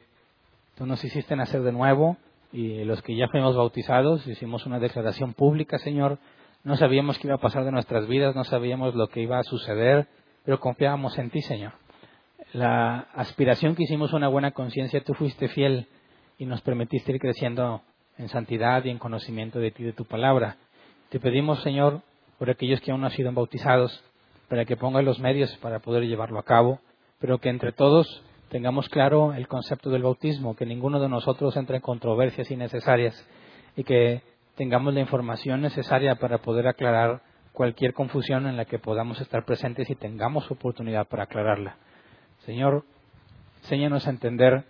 [0.77, 2.17] tú nos hiciste nacer de nuevo
[2.53, 6.19] y los que ya fuimos bautizados hicimos una declaración pública, Señor.
[6.65, 9.43] No sabíamos qué iba a pasar de nuestras vidas, no sabíamos lo que iba a
[9.45, 10.09] suceder,
[10.45, 11.73] pero confiábamos en ti, Señor.
[12.55, 15.89] La aspiración que hicimos una buena conciencia, tú fuiste fiel
[16.39, 17.83] y nos permitiste ir creciendo
[18.17, 20.57] en santidad y en conocimiento de ti de tu palabra.
[21.09, 22.03] Te pedimos, Señor,
[22.39, 24.05] por aquellos que aún no han sido bautizados,
[24.49, 26.79] para que pongas los medios para poder llevarlo a cabo,
[27.19, 31.79] pero que entre todos tengamos claro el concepto del bautismo, que ninguno de nosotros entre
[31.79, 33.21] en controversias innecesarias
[33.75, 34.23] y que
[34.55, 37.21] tengamos la información necesaria para poder aclarar
[37.53, 41.79] cualquier confusión en la que podamos estar presentes y tengamos oportunidad para aclararla.
[42.45, 42.85] Señor,
[43.63, 44.65] enséñanos a entender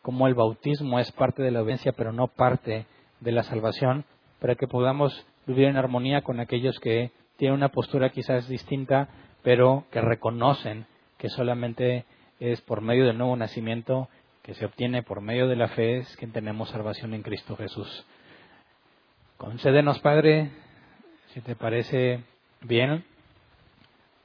[0.00, 2.86] cómo el bautismo es parte de la obediencia, pero no parte
[3.20, 4.04] de la salvación,
[4.40, 9.08] para que podamos vivir en armonía con aquellos que tienen una postura quizás distinta,
[9.42, 10.86] pero que reconocen
[11.18, 12.06] que solamente
[12.40, 14.08] es por medio del nuevo nacimiento
[14.42, 18.06] que se obtiene por medio de la fe es que tenemos salvación en Cristo Jesús.
[19.36, 20.50] Concédenos, Padre,
[21.34, 22.24] si te parece
[22.62, 23.04] bien,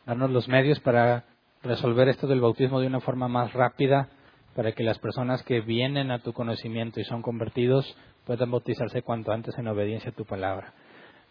[0.05, 1.25] darnos los medios para
[1.63, 4.09] resolver esto del bautismo de una forma más rápida,
[4.55, 9.31] para que las personas que vienen a tu conocimiento y son convertidos puedan bautizarse cuanto
[9.31, 10.73] antes en obediencia a tu palabra.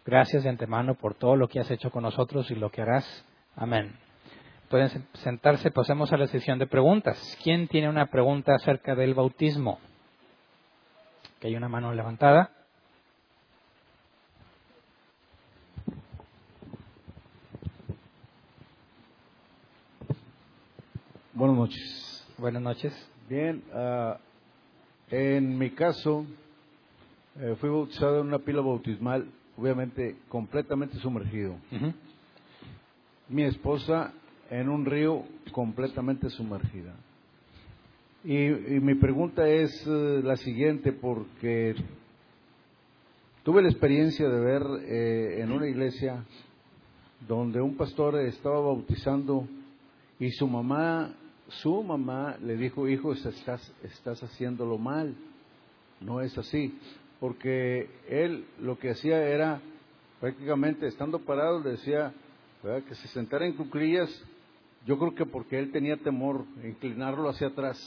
[0.05, 3.25] Gracias de antemano por todo lo que has hecho con nosotros y lo que harás.
[3.55, 3.93] Amén
[4.73, 7.37] pueden sentarse, pasemos a la sesión de preguntas.
[7.43, 9.77] ¿Quién tiene una pregunta acerca del bautismo?
[11.39, 12.49] Que hay una mano levantada.
[21.35, 22.27] Buenas noches.
[22.37, 23.09] Buenas noches.
[23.27, 24.13] Bien, uh,
[25.09, 26.27] en mi caso,
[27.39, 29.25] eh, fui bautizado en una pila bautismal,
[29.57, 31.53] obviamente completamente sumergido.
[31.71, 31.93] Uh -huh.
[33.29, 34.13] Mi esposa
[34.51, 36.93] en un río completamente sumergida.
[38.23, 41.73] Y, y mi pregunta es uh, la siguiente, porque
[43.41, 46.25] tuve la experiencia de ver eh, en una iglesia
[47.27, 49.47] donde un pastor estaba bautizando
[50.19, 51.15] y su mamá,
[51.61, 55.15] su mamá le dijo, hijo, estás, estás haciéndolo mal,
[55.99, 56.77] no es así,
[57.19, 59.61] porque él lo que hacía era
[60.19, 62.13] prácticamente estando parado le decía
[62.63, 62.83] ¿verdad?
[62.87, 64.09] que se sentara en cuclillas
[64.85, 67.77] yo creo que porque él tenía temor, inclinarlo hacia atrás.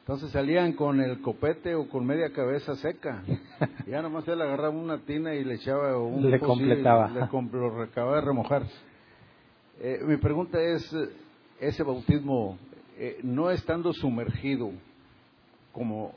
[0.00, 3.22] Entonces salían con el copete o con media cabeza seca.
[3.86, 7.08] ya nomás él agarraba una tina y le echaba un Le completaba.
[7.08, 8.64] Le comp lo acababa de remojar.
[9.80, 10.94] Eh, mi pregunta es,
[11.60, 12.58] ese bautismo,
[12.98, 14.70] eh, no estando sumergido
[15.72, 16.12] como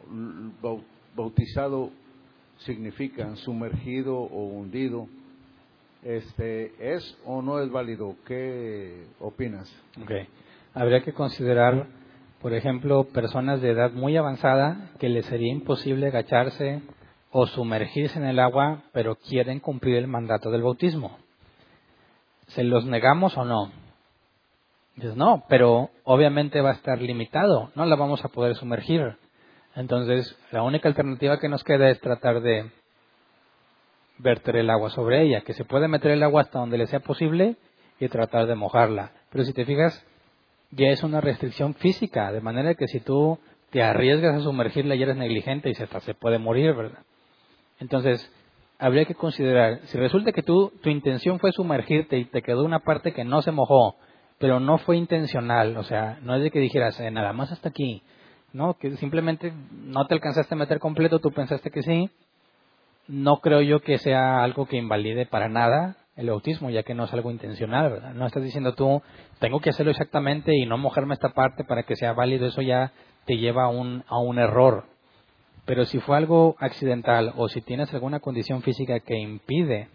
[1.16, 1.92] bautizado
[2.60, 5.08] significa, sumergido o hundido,
[6.04, 8.16] este, ¿es o no es válido?
[8.26, 9.74] ¿Qué opinas?
[10.04, 10.28] Okay.
[10.74, 11.88] Habría que considerar,
[12.42, 16.82] por ejemplo, personas de edad muy avanzada que les sería imposible agacharse
[17.32, 21.18] o sumergirse en el agua, pero quieren cumplir el mandato del bautismo.
[22.48, 23.72] ¿Se los negamos o no?
[24.96, 29.18] Dices, no, pero obviamente va a estar limitado, no la vamos a poder sumergir.
[29.76, 32.72] Entonces, la única alternativa que nos queda es tratar de
[34.18, 37.02] verter el agua sobre ella, que se puede meter el agua hasta donde le sea
[37.02, 37.58] posible
[38.00, 39.12] y tratar de mojarla.
[39.32, 40.06] Pero si te fijas,
[40.72, 43.38] ya es una restricción física, de manera que si tú
[43.72, 47.00] te arriesgas a sumergirla y eres negligente y se, puede morir, ¿verdad?
[47.80, 48.32] Entonces,
[48.80, 52.80] habría que considerar, si resulta que tú, tu intención fue sumergirte y te quedó una
[52.80, 53.98] parte que no se mojó,
[54.38, 57.70] pero no fue intencional, o sea, no es de que dijeras, eh, nada más hasta
[57.70, 58.04] aquí,
[58.54, 62.10] no, que simplemente no te alcanzaste a meter completo, tú pensaste que sí,
[63.08, 67.04] no creo yo que sea algo que invalide para nada el bautismo, ya que no
[67.04, 68.14] es algo intencional, ¿verdad?
[68.14, 69.02] No estás diciendo tú,
[69.40, 72.94] tengo que hacerlo exactamente y no mojarme esta parte para que sea válido, eso ya
[73.26, 74.86] te lleva a un, a un error.
[75.66, 79.90] Pero si fue algo accidental o si tienes alguna condición física que impide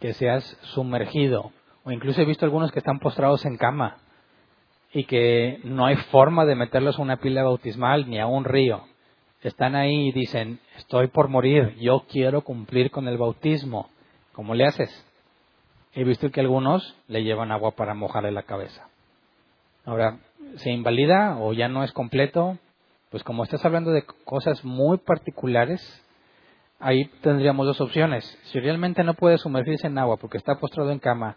[0.00, 1.50] que seas sumergido,
[1.84, 3.98] o incluso he visto algunos que están postrados en cama
[4.92, 8.84] y que no hay forma de meterlos a una pila bautismal ni a un río,
[9.42, 13.90] están ahí y dicen, estoy por morir, yo quiero cumplir con el bautismo.
[14.32, 15.06] ¿Cómo le haces?
[15.94, 18.88] He visto que algunos le llevan agua para mojarle la cabeza.
[19.84, 20.18] Ahora,
[20.56, 22.56] ¿se invalida o ya no es completo?
[23.10, 25.82] Pues como estás hablando de cosas muy particulares,
[26.78, 28.24] ahí tendríamos dos opciones.
[28.44, 31.36] Si realmente no puede sumergirse en agua porque está postrado en cama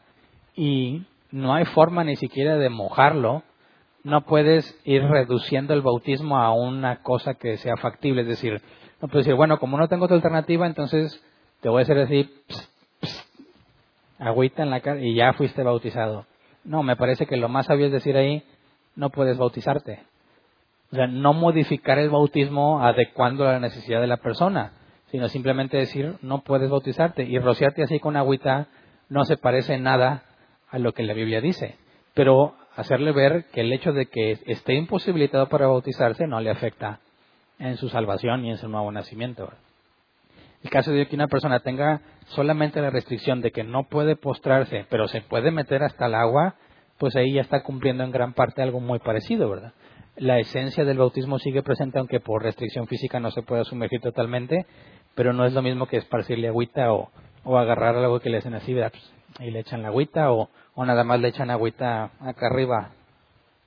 [0.56, 3.44] y no hay forma ni siquiera de mojarlo,
[4.04, 8.22] no puedes ir reduciendo el bautismo a una cosa que sea factible.
[8.22, 8.62] Es decir,
[9.02, 11.22] no puedes decir, bueno, como no tengo otra alternativa, entonces
[11.62, 12.70] te voy a hacer así, pss,
[13.02, 13.32] pss,
[14.20, 16.26] agüita en la cara y ya fuiste bautizado.
[16.64, 18.44] No, me parece que lo más sabio es decir ahí,
[18.96, 20.04] no puedes bautizarte.
[20.92, 24.74] O sea, no modificar el bautismo adecuando a la necesidad de la persona,
[25.12, 27.24] sino simplemente decir, no puedes bautizarte.
[27.24, 28.68] Y rociarte así con agüita
[29.10, 30.24] no se parece en nada
[30.76, 31.78] a lo que la Biblia dice.
[32.14, 37.00] Pero hacerle ver que el hecho de que esté imposibilitado para bautizarse no le afecta
[37.60, 39.50] en su salvación y en su nuevo nacimiento.
[40.62, 44.86] El caso de que una persona tenga solamente la restricción de que no puede postrarse,
[44.90, 46.56] pero se puede meter hasta el agua,
[46.98, 49.72] pues ahí ya está cumpliendo en gran parte algo muy parecido, ¿verdad?
[50.18, 54.66] La esencia del bautismo sigue presente, aunque por restricción física no se pueda sumergir totalmente,
[55.14, 57.12] pero no es lo mismo que esparcirle agüita o,
[57.46, 58.92] o agarrar algo que le hacen así, ¿verdad?
[58.92, 62.92] Pues, y le echan la agüita o, o nada más le echan agüita acá arriba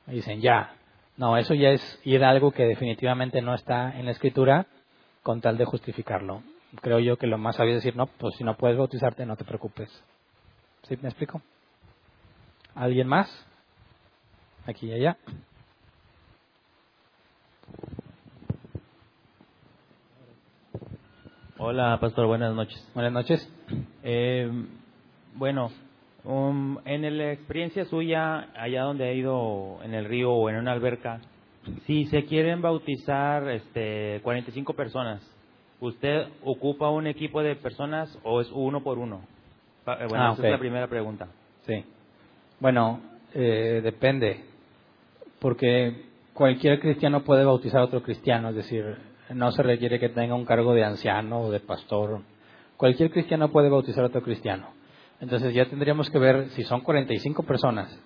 [0.07, 0.75] y dicen ya.
[1.17, 4.67] No, eso ya es ir a algo que definitivamente no está en la escritura
[5.23, 6.43] con tal de justificarlo.
[6.81, 9.37] Creo yo que lo más sabio es decir, no, pues si no puedes bautizarte, no
[9.37, 9.91] te preocupes.
[10.83, 11.43] ¿Sí me explico?
[12.75, 13.29] ¿Alguien más?
[14.67, 15.17] Aquí y allá.
[21.57, 22.89] Hola, pastor, buenas noches.
[22.95, 23.51] Buenas noches.
[24.05, 24.49] Eh,
[25.35, 25.73] bueno,
[26.25, 30.73] um, en la experiencia suya, allá donde ha ido en el río o en una
[30.73, 31.21] alberca,
[31.87, 35.23] si se quieren bautizar este, 45 personas,
[35.81, 39.21] ¿usted ocupa un equipo de personas o es uno por uno?
[39.87, 41.29] Eh, Bueno, Ah, esa es la primera pregunta.
[41.67, 41.85] Sí.
[42.61, 43.01] Bueno,
[43.35, 44.45] eh, depende.
[45.39, 48.51] Porque cualquier cristiano puede bautizar a otro cristiano.
[48.51, 48.97] Es decir,
[49.35, 52.21] no se requiere que tenga un cargo de anciano o de pastor.
[52.77, 54.78] Cualquier cristiano puede bautizar a otro cristiano.
[55.21, 57.99] Entonces ya tendríamos que ver si son 45 personas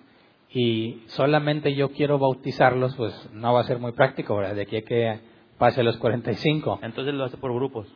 [0.49, 4.55] y solamente yo quiero bautizarlos, pues no va a ser muy práctico, ¿verdad?
[4.55, 5.19] De aquí a que
[5.57, 7.87] pase los 45 Entonces lo hace por grupos.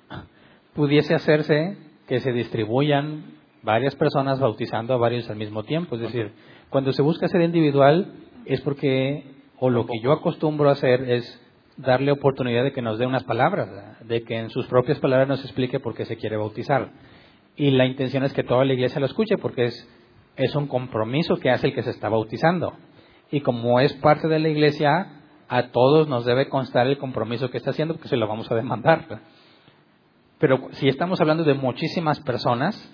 [0.74, 5.96] pudiese hacerse que se distribuyan varias personas bautizando a varios al mismo tiempo.
[5.96, 6.32] Es decir,
[6.70, 8.14] cuando se busca ser individual
[8.46, 9.24] es porque,
[9.60, 11.42] o lo que yo acostumbro a hacer es
[11.76, 13.70] darle oportunidad de que nos dé unas palabras,
[14.08, 16.90] de que en sus propias palabras nos explique por qué se quiere bautizar.
[17.58, 19.90] Y la intención es que toda la iglesia lo escuche porque es,
[20.36, 22.74] es un compromiso que hace el que se está bautizando.
[23.32, 25.18] Y como es parte de la iglesia,
[25.50, 28.56] a todos nos debe constar el compromiso que está haciendo porque se lo vamos a
[28.56, 29.22] demandar.
[30.40, 32.94] Pero si estamos hablando de muchísimas personas,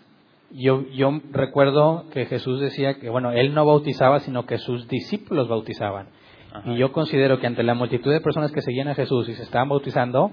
[0.52, 5.50] yo, yo recuerdo que Jesús decía que, bueno, él no bautizaba, sino que sus discípulos
[5.50, 6.08] bautizaban.
[6.54, 6.72] Ajá.
[6.72, 9.44] Y yo considero que ante la multitud de personas que seguían a Jesús y se
[9.44, 10.32] estaban bautizando,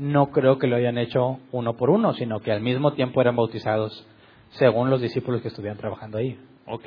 [0.00, 3.36] no creo que lo hayan hecho uno por uno, sino que al mismo tiempo eran
[3.36, 4.06] bautizados
[4.52, 6.38] según los discípulos que estuvieran trabajando ahí.
[6.66, 6.86] Ok.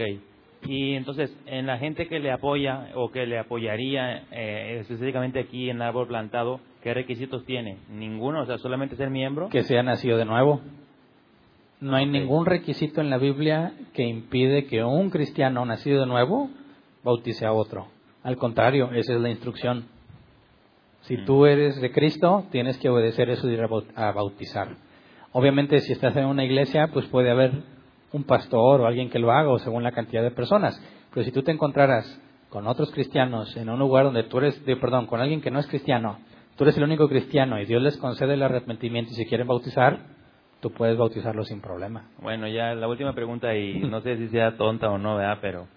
[0.66, 5.70] Y entonces, en la gente que le apoya o que le apoyaría eh, específicamente aquí
[5.70, 7.78] en Árbol Plantado, ¿qué requisitos tiene?
[7.90, 9.50] Ninguno, o sea, solamente ser miembro.
[9.50, 10.62] Que sea nacido de nuevo.
[11.82, 16.50] No hay ningún requisito en la Biblia que impide que un cristiano nacido de nuevo
[17.04, 17.88] bautice a otro.
[18.24, 19.86] Al contrario, esa es la instrucción.
[21.04, 21.26] Si Mm.
[21.26, 24.70] tú eres de Cristo, tienes que obedecer eso de ir a baut- a bautizar.
[25.32, 27.52] Obviamente, si estás en una iglesia, pues puede haber
[28.12, 30.80] un pastor o alguien que lo haga, o según la cantidad de personas.
[31.14, 34.76] Pero si tú te encontraras con otros cristianos en un lugar donde tú eres, de,
[34.78, 36.20] perdón, con alguien que no es cristiano,
[36.56, 40.00] tú eres el único cristiano y Dios les concede el arrepentimiento y si quieren bautizar,
[40.62, 42.10] tú puedes bautizarlo sin problema.
[42.22, 45.40] Bueno, ya la última pregunta y no sé si sea tonta o no, ¿verdad?
[45.42, 45.68] Pero,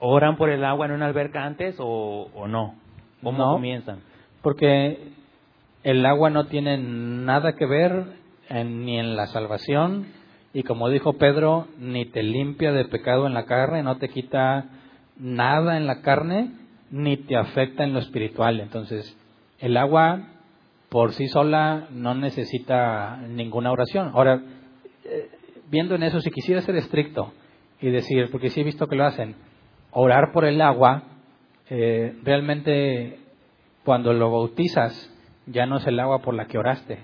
[0.00, 2.74] ¿oran por el agua en una alberca antes o, o no?
[3.22, 3.52] ¿Cómo No.
[3.52, 4.00] comienzan?
[4.42, 4.98] Porque
[5.82, 8.04] el agua no tiene nada que ver
[8.48, 10.06] en- ni en la salvación
[10.52, 14.66] y como dijo Pedro, ni te limpia de pecado en la carne, no te quita
[15.18, 16.50] nada en la carne,
[16.90, 18.58] ni te afecta en lo espiritual.
[18.60, 19.16] Entonces,
[19.60, 20.26] el agua
[20.88, 24.10] por sí sola no necesita ninguna oración.
[24.12, 24.42] Ahora,
[25.04, 25.30] eh,
[25.70, 27.32] viendo en eso, si quisiera ser estricto
[27.80, 29.36] y decir, porque sí he visto que lo hacen,
[29.92, 31.04] orar por el agua,
[31.68, 33.20] eh, realmente
[33.84, 35.10] cuando lo bautizas
[35.46, 36.98] ya no es el agua por la que oraste.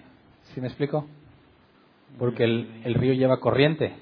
[0.55, 1.07] ¿Sí me explico?
[2.19, 3.95] Porque el, el río lleva corriente.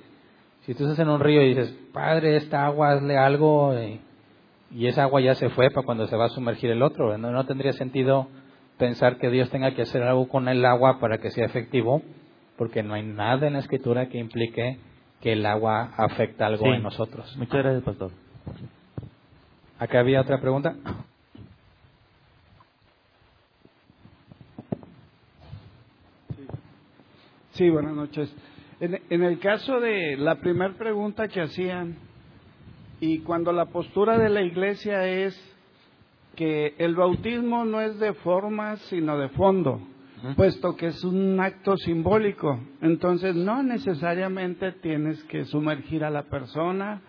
[0.62, 4.00] Si tú estás en un río y dices, Padre, esta agua, hazle algo, y,
[4.70, 7.16] y esa agua ya se fue para cuando se va a sumergir el otro.
[7.18, 8.28] No, no tendría sentido
[8.78, 12.02] pensar que Dios tenga que hacer algo con el agua para que sea efectivo,
[12.56, 14.78] porque no hay nada en la escritura que implique
[15.20, 16.70] que el agua afecta algo Sí.
[16.72, 17.36] en nosotros.
[17.36, 18.10] Muchas gracias, pastor.
[19.78, 20.76] Acá había otra pregunta.
[27.54, 28.34] Sí, buenas noches.
[28.80, 31.96] En, en el caso de la primera pregunta que hacían,
[33.00, 35.38] Y cuando la postura de la iglesia es
[36.36, 39.80] que el bautismo no es de forma, sino de fondo,
[40.36, 42.58] puesto que es un acto simbólico.
[42.80, 47.02] Entonces no necesariamente tienes que sumergir a la persona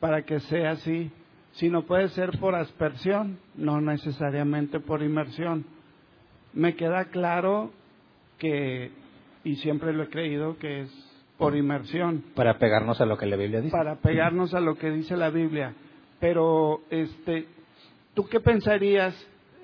[0.00, 1.10] para que sea así,
[1.52, 5.66] sino puede ser por aspersión, no necesariamente por inmersión.
[6.52, 7.72] Me queda claro
[8.38, 8.90] que,
[9.44, 13.36] y siempre lo he creído, que es por inmersión, Para pegarnos a lo que la
[13.36, 13.72] Biblia dice.
[13.76, 15.74] para pegarnos a lo que dice la Biblia.
[16.20, 17.46] Pero, este,
[18.14, 19.14] ¿tú qué pensarías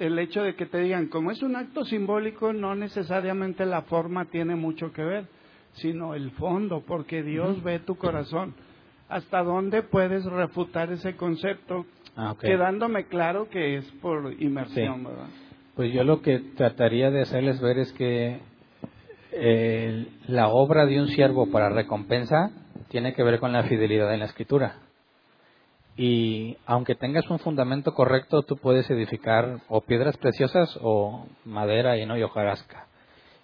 [0.00, 4.24] el hecho de que te digan, como es un acto simbólico, no necesariamente la forma
[4.24, 5.26] tiene mucho que ver,
[5.74, 8.54] sino el fondo, porque Dios ve tu corazón?
[9.08, 11.86] ¿Hasta dónde puedes refutar ese concepto?
[12.16, 12.40] Ah, ok.
[12.40, 15.04] Quedándome claro que es por inmersión, Sí.
[15.06, 15.26] ¿verdad?
[15.76, 18.40] Pues yo lo que trataría de hacerles ver es que
[19.32, 22.50] la obra de un siervo para recompensa
[22.88, 24.76] tiene que ver con la fidelidad en la escritura.
[25.96, 32.06] Y aunque tengas un fundamento correcto, tú puedes edificar o piedras preciosas o madera y
[32.06, 32.86] no y hojarasca.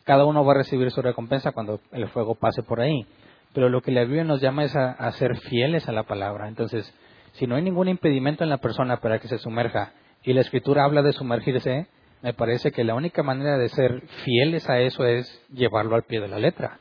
[0.04, 3.06] Cada uno va a recibir su recompensa cuando el fuego pase por ahí.
[3.52, 6.48] Pero lo que la Biblia nos llama es a ser fieles a la palabra.
[6.48, 6.92] Entonces,
[7.32, 10.84] si no hay ningún impedimento en la persona para que se sumerja y la escritura
[10.84, 11.88] habla de sumergirse,
[12.24, 16.22] me parece que la única manera de ser fieles a eso es llevarlo al pie
[16.22, 16.78] de la letra.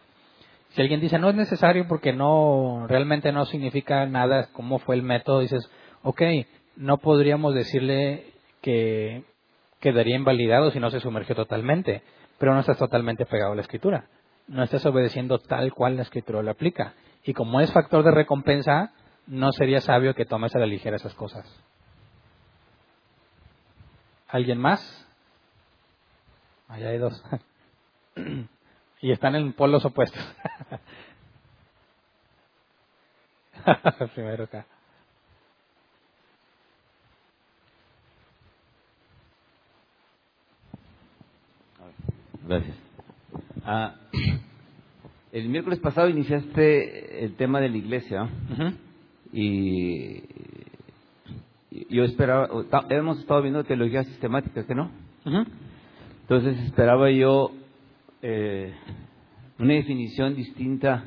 [0.70, 5.04] Si alguien dice no es necesario porque no realmente no significa nada cómo fue el
[5.04, 5.70] método, dices,
[6.02, 6.22] ok,
[6.78, 8.28] no podríamos decirle
[8.62, 9.26] que
[9.82, 12.04] quedaría invalidado si no se sumergió totalmente,
[12.38, 14.06] pero no estás totalmente pegado a la escritura,
[14.48, 16.94] no estás obedeciendo tal cual la escritura lo aplica.
[17.26, 18.94] Y como es factor de recompensa,
[19.28, 21.46] no sería sabio que tomes a la ligera esas cosas.
[24.30, 25.04] ¿Alguien más?
[26.74, 27.24] Allá hay dos.
[29.02, 30.20] y están en polos opuestos.
[34.16, 34.66] Primero acá.
[42.48, 42.76] Gracias.
[43.64, 43.94] Ah,
[45.32, 48.28] el miércoles pasado iniciaste el tema de la iglesia
[49.32, 50.24] y
[51.70, 52.50] y yo esperaba,
[52.90, 54.92] hemos estado viendo teología sistemática, ¿que no?
[55.26, 55.46] Ujú.
[56.24, 57.52] Entonces esperaba yo
[58.22, 58.74] eh,
[59.60, 61.04] una definición distinta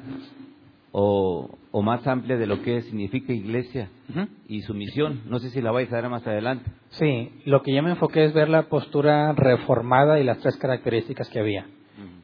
[0.92, 3.88] o, o más amplia de lo que significa iglesia
[4.48, 5.22] y su misión.
[5.28, 6.70] No sé si la vais a dar más adelante.
[6.90, 11.28] Sí, lo que yo me enfoqué es ver la postura reformada y las tres características
[11.28, 11.66] que había.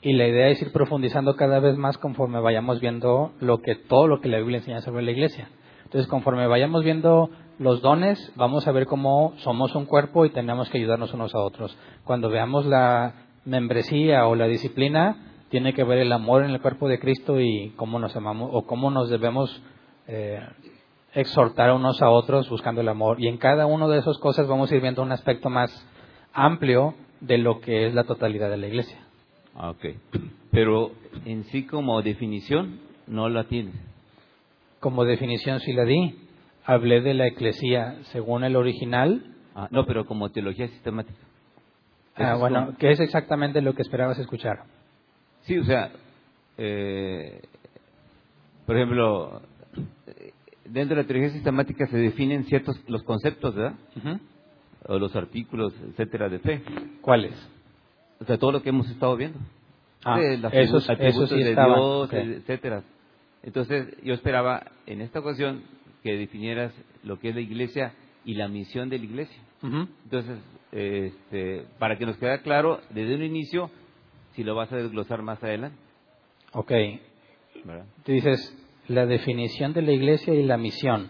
[0.03, 4.07] Y la idea es ir profundizando cada vez más conforme vayamos viendo lo que todo
[4.07, 5.49] lo que la Biblia enseña sobre la iglesia.
[5.84, 7.30] Entonces, conforme vayamos viendo
[7.62, 11.38] los dones, vamos a ver cómo somos un cuerpo y tenemos que ayudarnos unos a
[11.38, 11.76] otros.
[12.04, 16.88] Cuando veamos la membresía o la disciplina, tiene que ver el amor en el cuerpo
[16.88, 19.62] de Cristo y cómo nos amamos o cómo nos debemos
[20.08, 20.40] eh,
[21.14, 23.20] exhortar unos a otros buscando el amor.
[23.20, 25.70] Y en cada una de esas cosas vamos a ir viendo un aspecto más
[26.32, 28.98] amplio de lo que es la totalidad de la iglesia.
[29.54, 29.84] Ah, ok.
[30.50, 30.92] Pero
[31.24, 33.74] en sí como definición no la tienes.
[34.80, 36.22] Como definición sí la di.
[36.64, 39.24] Hablé de la eclesía según el original.
[39.54, 41.18] Ah, no, pero como teología sistemática.
[42.16, 44.64] Ah, bueno, como- que es exactamente lo que esperabas escuchar.
[45.42, 45.90] Sí, o sea,
[46.59, 47.43] eh,
[48.66, 49.43] por ejemplo,
[50.64, 53.74] dentro de la teología sistemática se definen ciertos los conceptos, ¿verdad?
[54.86, 56.62] O los artículos, etcétera, de fe.
[57.01, 57.32] ¿Cuáles?
[58.20, 59.39] O sea, todo lo que hemos estado viendo.
[60.05, 62.82] Ah, los esos- atributos esos sí de estaban, Dios, etcétera.
[63.43, 65.62] Entonces, yo esperaba en esta ocasión
[66.03, 66.73] que definieras
[67.05, 69.43] lo que es la iglesia y la misión de la iglesia.
[69.62, 69.89] Ujú.
[70.05, 70.39] Entonces,
[70.73, 73.70] este, para que nos quede claro desde un inicio,
[74.35, 75.77] si lo vas a desglosar más adelante.
[76.53, 76.70] Ok.
[77.65, 77.87] ¿verdad?
[78.05, 78.57] Tú dices
[78.89, 81.09] la definición de la iglesia y la misión.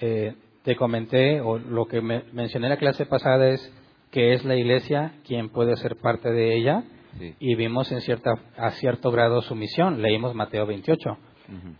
[0.00, 3.72] Eh, te comenté, o lo que me- mencioné en la clase pasada es
[4.10, 6.82] que es la iglesia quien puede ser parte de ella
[7.18, 7.34] Sí.
[7.38, 10.02] y vimos en cierta, a cierto grado su misión.
[10.02, 11.10] Leímos Mateo 28.
[11.10, 11.74] Ujú.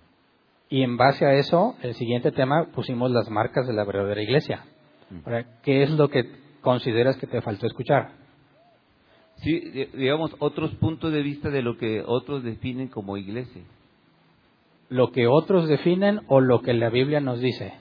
[0.69, 4.65] Y en base a eso, el siguiente tema pusimos las marcas de la verdadera iglesia.
[5.25, 6.25] Ahora, ¿Qué es lo que
[6.61, 8.11] consideras que te faltó escuchar?
[9.37, 13.63] Sí, di- digamos, otros puntos de vista de lo que otros definen como iglesia.
[14.89, 17.75] ¿Lo que otros definen o lo que la Biblia nos dice?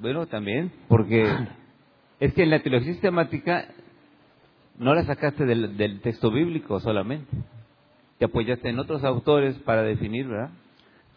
[0.00, 1.28] Bueno, también, porque
[2.20, 3.68] es que en la teología sistemática
[4.78, 7.36] no la sacaste del, del texto bíblico solamente.
[8.18, 10.50] Te apoyaste en otros autores para definir, ¿verdad?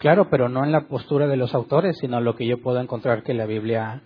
[0.02, 3.22] Claro, pero no en la postura de los autores, sino lo que yo puedo encontrar
[3.22, 4.02] que la Biblia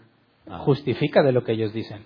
[0.65, 2.03] justifica de lo que ellos dicen.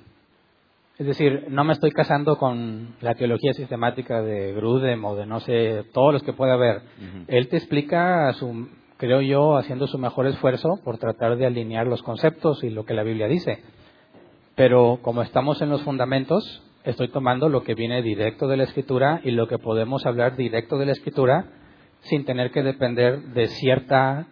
[0.99, 5.39] Es decir, no me estoy casando con la teología sistemática de Grudem o de no
[5.39, 6.83] sé, todos los que pueda haber.
[7.27, 11.87] Él te explica a su creo yo, haciendo su mejor esfuerzo por tratar de alinear
[11.87, 13.63] los conceptos y lo que la Biblia dice.
[14.53, 19.19] Pero como estamos en los fundamentos, estoy tomando lo que viene directo de la Escritura
[19.23, 21.45] y lo que podemos hablar directo de la Escritura
[22.01, 24.27] sin tener que depender de cierta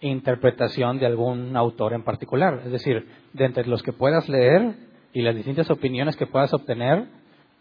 [0.00, 2.62] interpretación de algún autor en particular.
[2.64, 4.74] Es decir, de entre los que puedas leer
[5.12, 7.06] y las distintas opiniones que puedas obtener,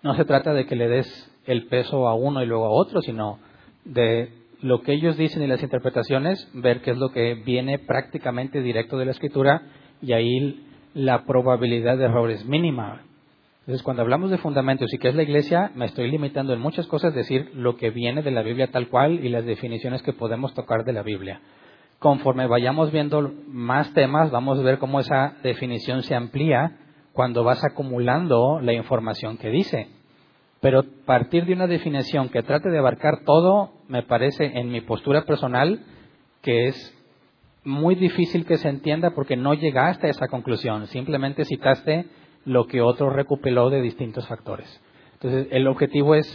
[0.02, 3.02] no se trata de que le des el peso a uno y luego a otro,
[3.02, 3.40] sino
[3.84, 4.30] de
[4.62, 8.98] lo que ellos dicen y las interpretaciones, ver qué es lo que viene prácticamente directo
[8.98, 9.64] de la escritura
[10.02, 13.04] y ahí la probabilidad de error es mínima.
[13.70, 16.88] Entonces, cuando hablamos de fundamentos y qué es la iglesia, me estoy limitando en muchas
[16.88, 20.56] cosas decir lo que viene de la Biblia tal cual y las definiciones que podemos
[20.56, 21.40] tocar de la Biblia.
[22.00, 26.80] Conforme vayamos viendo más temas, vamos a ver cómo esa definición se amplía
[27.14, 29.88] cuando vas acumulando la información que dice.
[30.62, 35.26] Pero partir de una definición que trate de abarcar todo, me parece en mi postura
[35.26, 35.80] personal
[36.42, 36.96] que es
[37.64, 42.08] muy difícil que se entienda porque no llegaste a esa conclusión, simplemente citaste
[42.50, 44.68] lo que otro recuperó de distintos factores.
[45.14, 46.26] Entonces, el objetivo es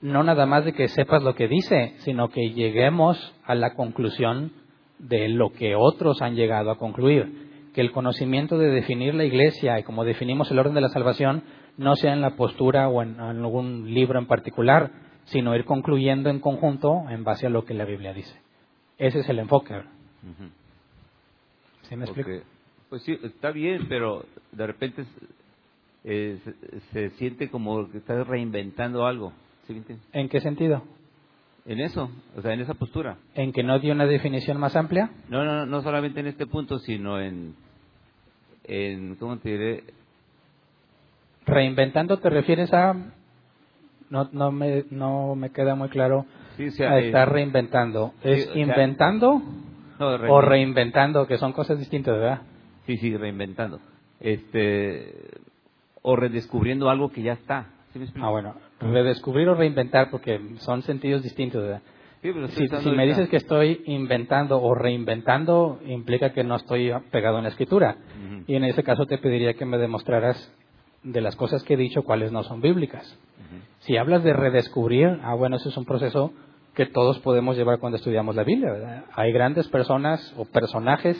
[0.00, 4.52] no nada más de que sepas lo que dice, sino que lleguemos a la conclusión
[5.00, 7.70] de lo que otros han llegado a concluir.
[7.74, 11.42] Que el conocimiento de definir la iglesia y como definimos el orden de la salvación
[11.76, 14.92] no sea en la postura o en, algún libro en particular,
[15.24, 18.38] sino ir concluyendo en conjunto en base a lo que la Biblia dice.
[18.96, 19.74] Ese es el enfoque.
[21.82, 22.30] ¿Sí me explico?
[22.88, 25.04] pues sí, está bien, pero de repente
[26.10, 26.38] eh,
[26.90, 29.34] se, siente como que estás reinventando algo.
[30.14, 30.82] ¿En qué sentido?
[31.66, 33.18] En eso, o sea, en esa postura.
[33.34, 35.10] ¿En que no dio una definición más amplia?
[35.28, 37.54] No, no, no solamente en este punto, sino en,
[38.64, 39.84] en ¿cómo te diré?
[41.44, 42.94] Reinventando te refieres a
[44.08, 46.24] no no me no me queda muy claro
[46.56, 48.14] sí, a estar reinventando.
[48.22, 49.42] ¿Es inventando
[49.98, 52.42] o reinventando que son cosas distintas, verdad?
[52.86, 53.78] Sí, sí, reinventando.
[54.20, 55.47] Este
[56.02, 57.66] o redescubriendo algo que ya está.
[58.20, 61.82] ah, bueno, redescubrir o reinventar porque son sentidos distintos, ¿verdad?
[62.20, 67.50] si, me dices que estoy inventando o reinventando, implica que no estoy pegado en la
[67.50, 67.96] escritura.
[68.46, 70.52] Y en ese caso te pediría que me demostraras
[71.02, 73.18] de las cosas que he dicho cuáles no son bíblicas.
[73.80, 76.32] Si hablas de redescubrir, ah, bueno, ese es un proceso
[76.74, 78.72] que todos podemos llevar cuando estudiamos la Biblia.
[78.72, 79.04] ¿verdad?
[79.14, 81.16] Hay grandes personas o personajes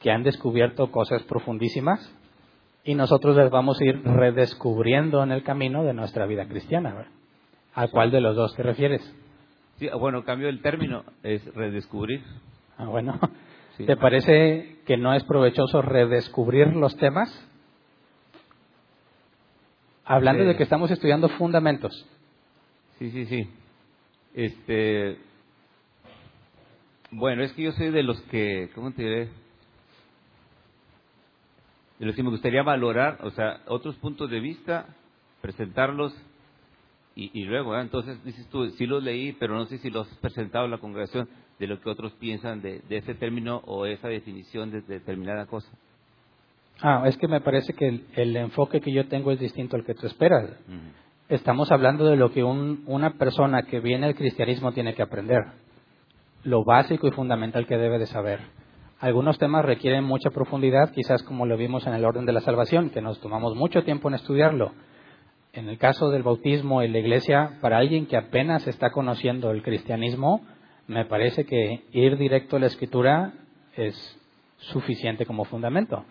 [0.00, 2.14] que han descubierto cosas profundísimas
[2.84, 6.94] y nosotros les vamos a ir redescubriendo en el camino de nuestra vida cristiana.
[6.94, 7.12] ¿verdad?
[7.74, 9.02] ¿A cuál de los dos te refieres?
[9.76, 12.22] Sí, bueno, cambio el término, es redescubrir.
[12.76, 13.18] Ah, bueno.
[13.76, 17.28] ¿Te parece que no es provechoso redescubrir los temas?
[20.04, 22.06] Hablando de que estamos estudiando fundamentos.
[22.98, 23.48] Sí, sí, sí.
[24.34, 25.18] Este,
[27.10, 29.28] bueno, es que yo soy de los que, ¿cómo te diré?
[31.98, 34.86] De los que me gustaría valorar, o sea, otros puntos de vista,
[35.40, 36.14] presentarlos
[37.20, 37.80] y, luego, ¿eh?
[37.80, 40.78] entonces dices tú, sí los leí, pero no sé si los has presentado a la
[40.78, 45.68] congregación de lo que otros piensan de, ese término o esa definición de, determinada cosa.
[46.80, 49.94] Ah, es que me parece que el, enfoque que yo tengo es distinto al que
[49.94, 50.48] tú esperas.
[51.28, 55.42] Estamos hablando de lo que una persona que viene al cristianismo tiene que aprender,
[56.44, 58.42] lo básico y fundamental que debe de saber.
[59.00, 62.90] Algunos temas requieren mucha profundidad, quizás como lo vimos en el orden de la salvación,
[62.90, 64.72] que nos tomamos mucho tiempo en estudiarlo
[65.52, 69.62] en el caso del bautismo y la iglesia, para alguien que apenas está conociendo el
[69.62, 70.42] cristianismo,
[70.86, 73.32] me parece que ir directo a la escritura
[73.76, 74.18] es
[74.58, 76.04] suficiente como fundamento.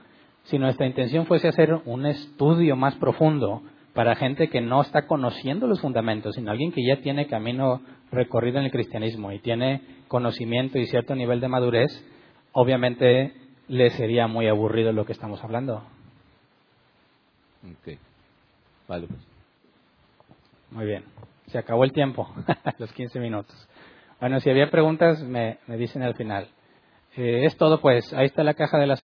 [0.43, 3.61] Si nuestra intención fuese hacer un estudio más profundo
[3.93, 7.81] para gente que no está conociendo los fundamentos, sino alguien que ya tiene camino
[8.11, 12.05] recorrido en el cristianismo y tiene conocimiento y cierto nivel de madurez,
[12.57, 13.33] obviamente
[13.67, 15.83] le sería muy aburrido lo que estamos hablando.
[17.81, 17.99] Okay.
[18.87, 19.19] Vale, pues.
[20.71, 21.03] Muy bien.
[21.51, 22.27] Se acabó el tiempo,
[22.79, 23.55] los 15 minutos.
[24.19, 26.47] Bueno, si había preguntas, me, me dicen al final.
[27.15, 28.11] Eh, es todo, pues.
[28.13, 29.03] Ahí está la caja de las.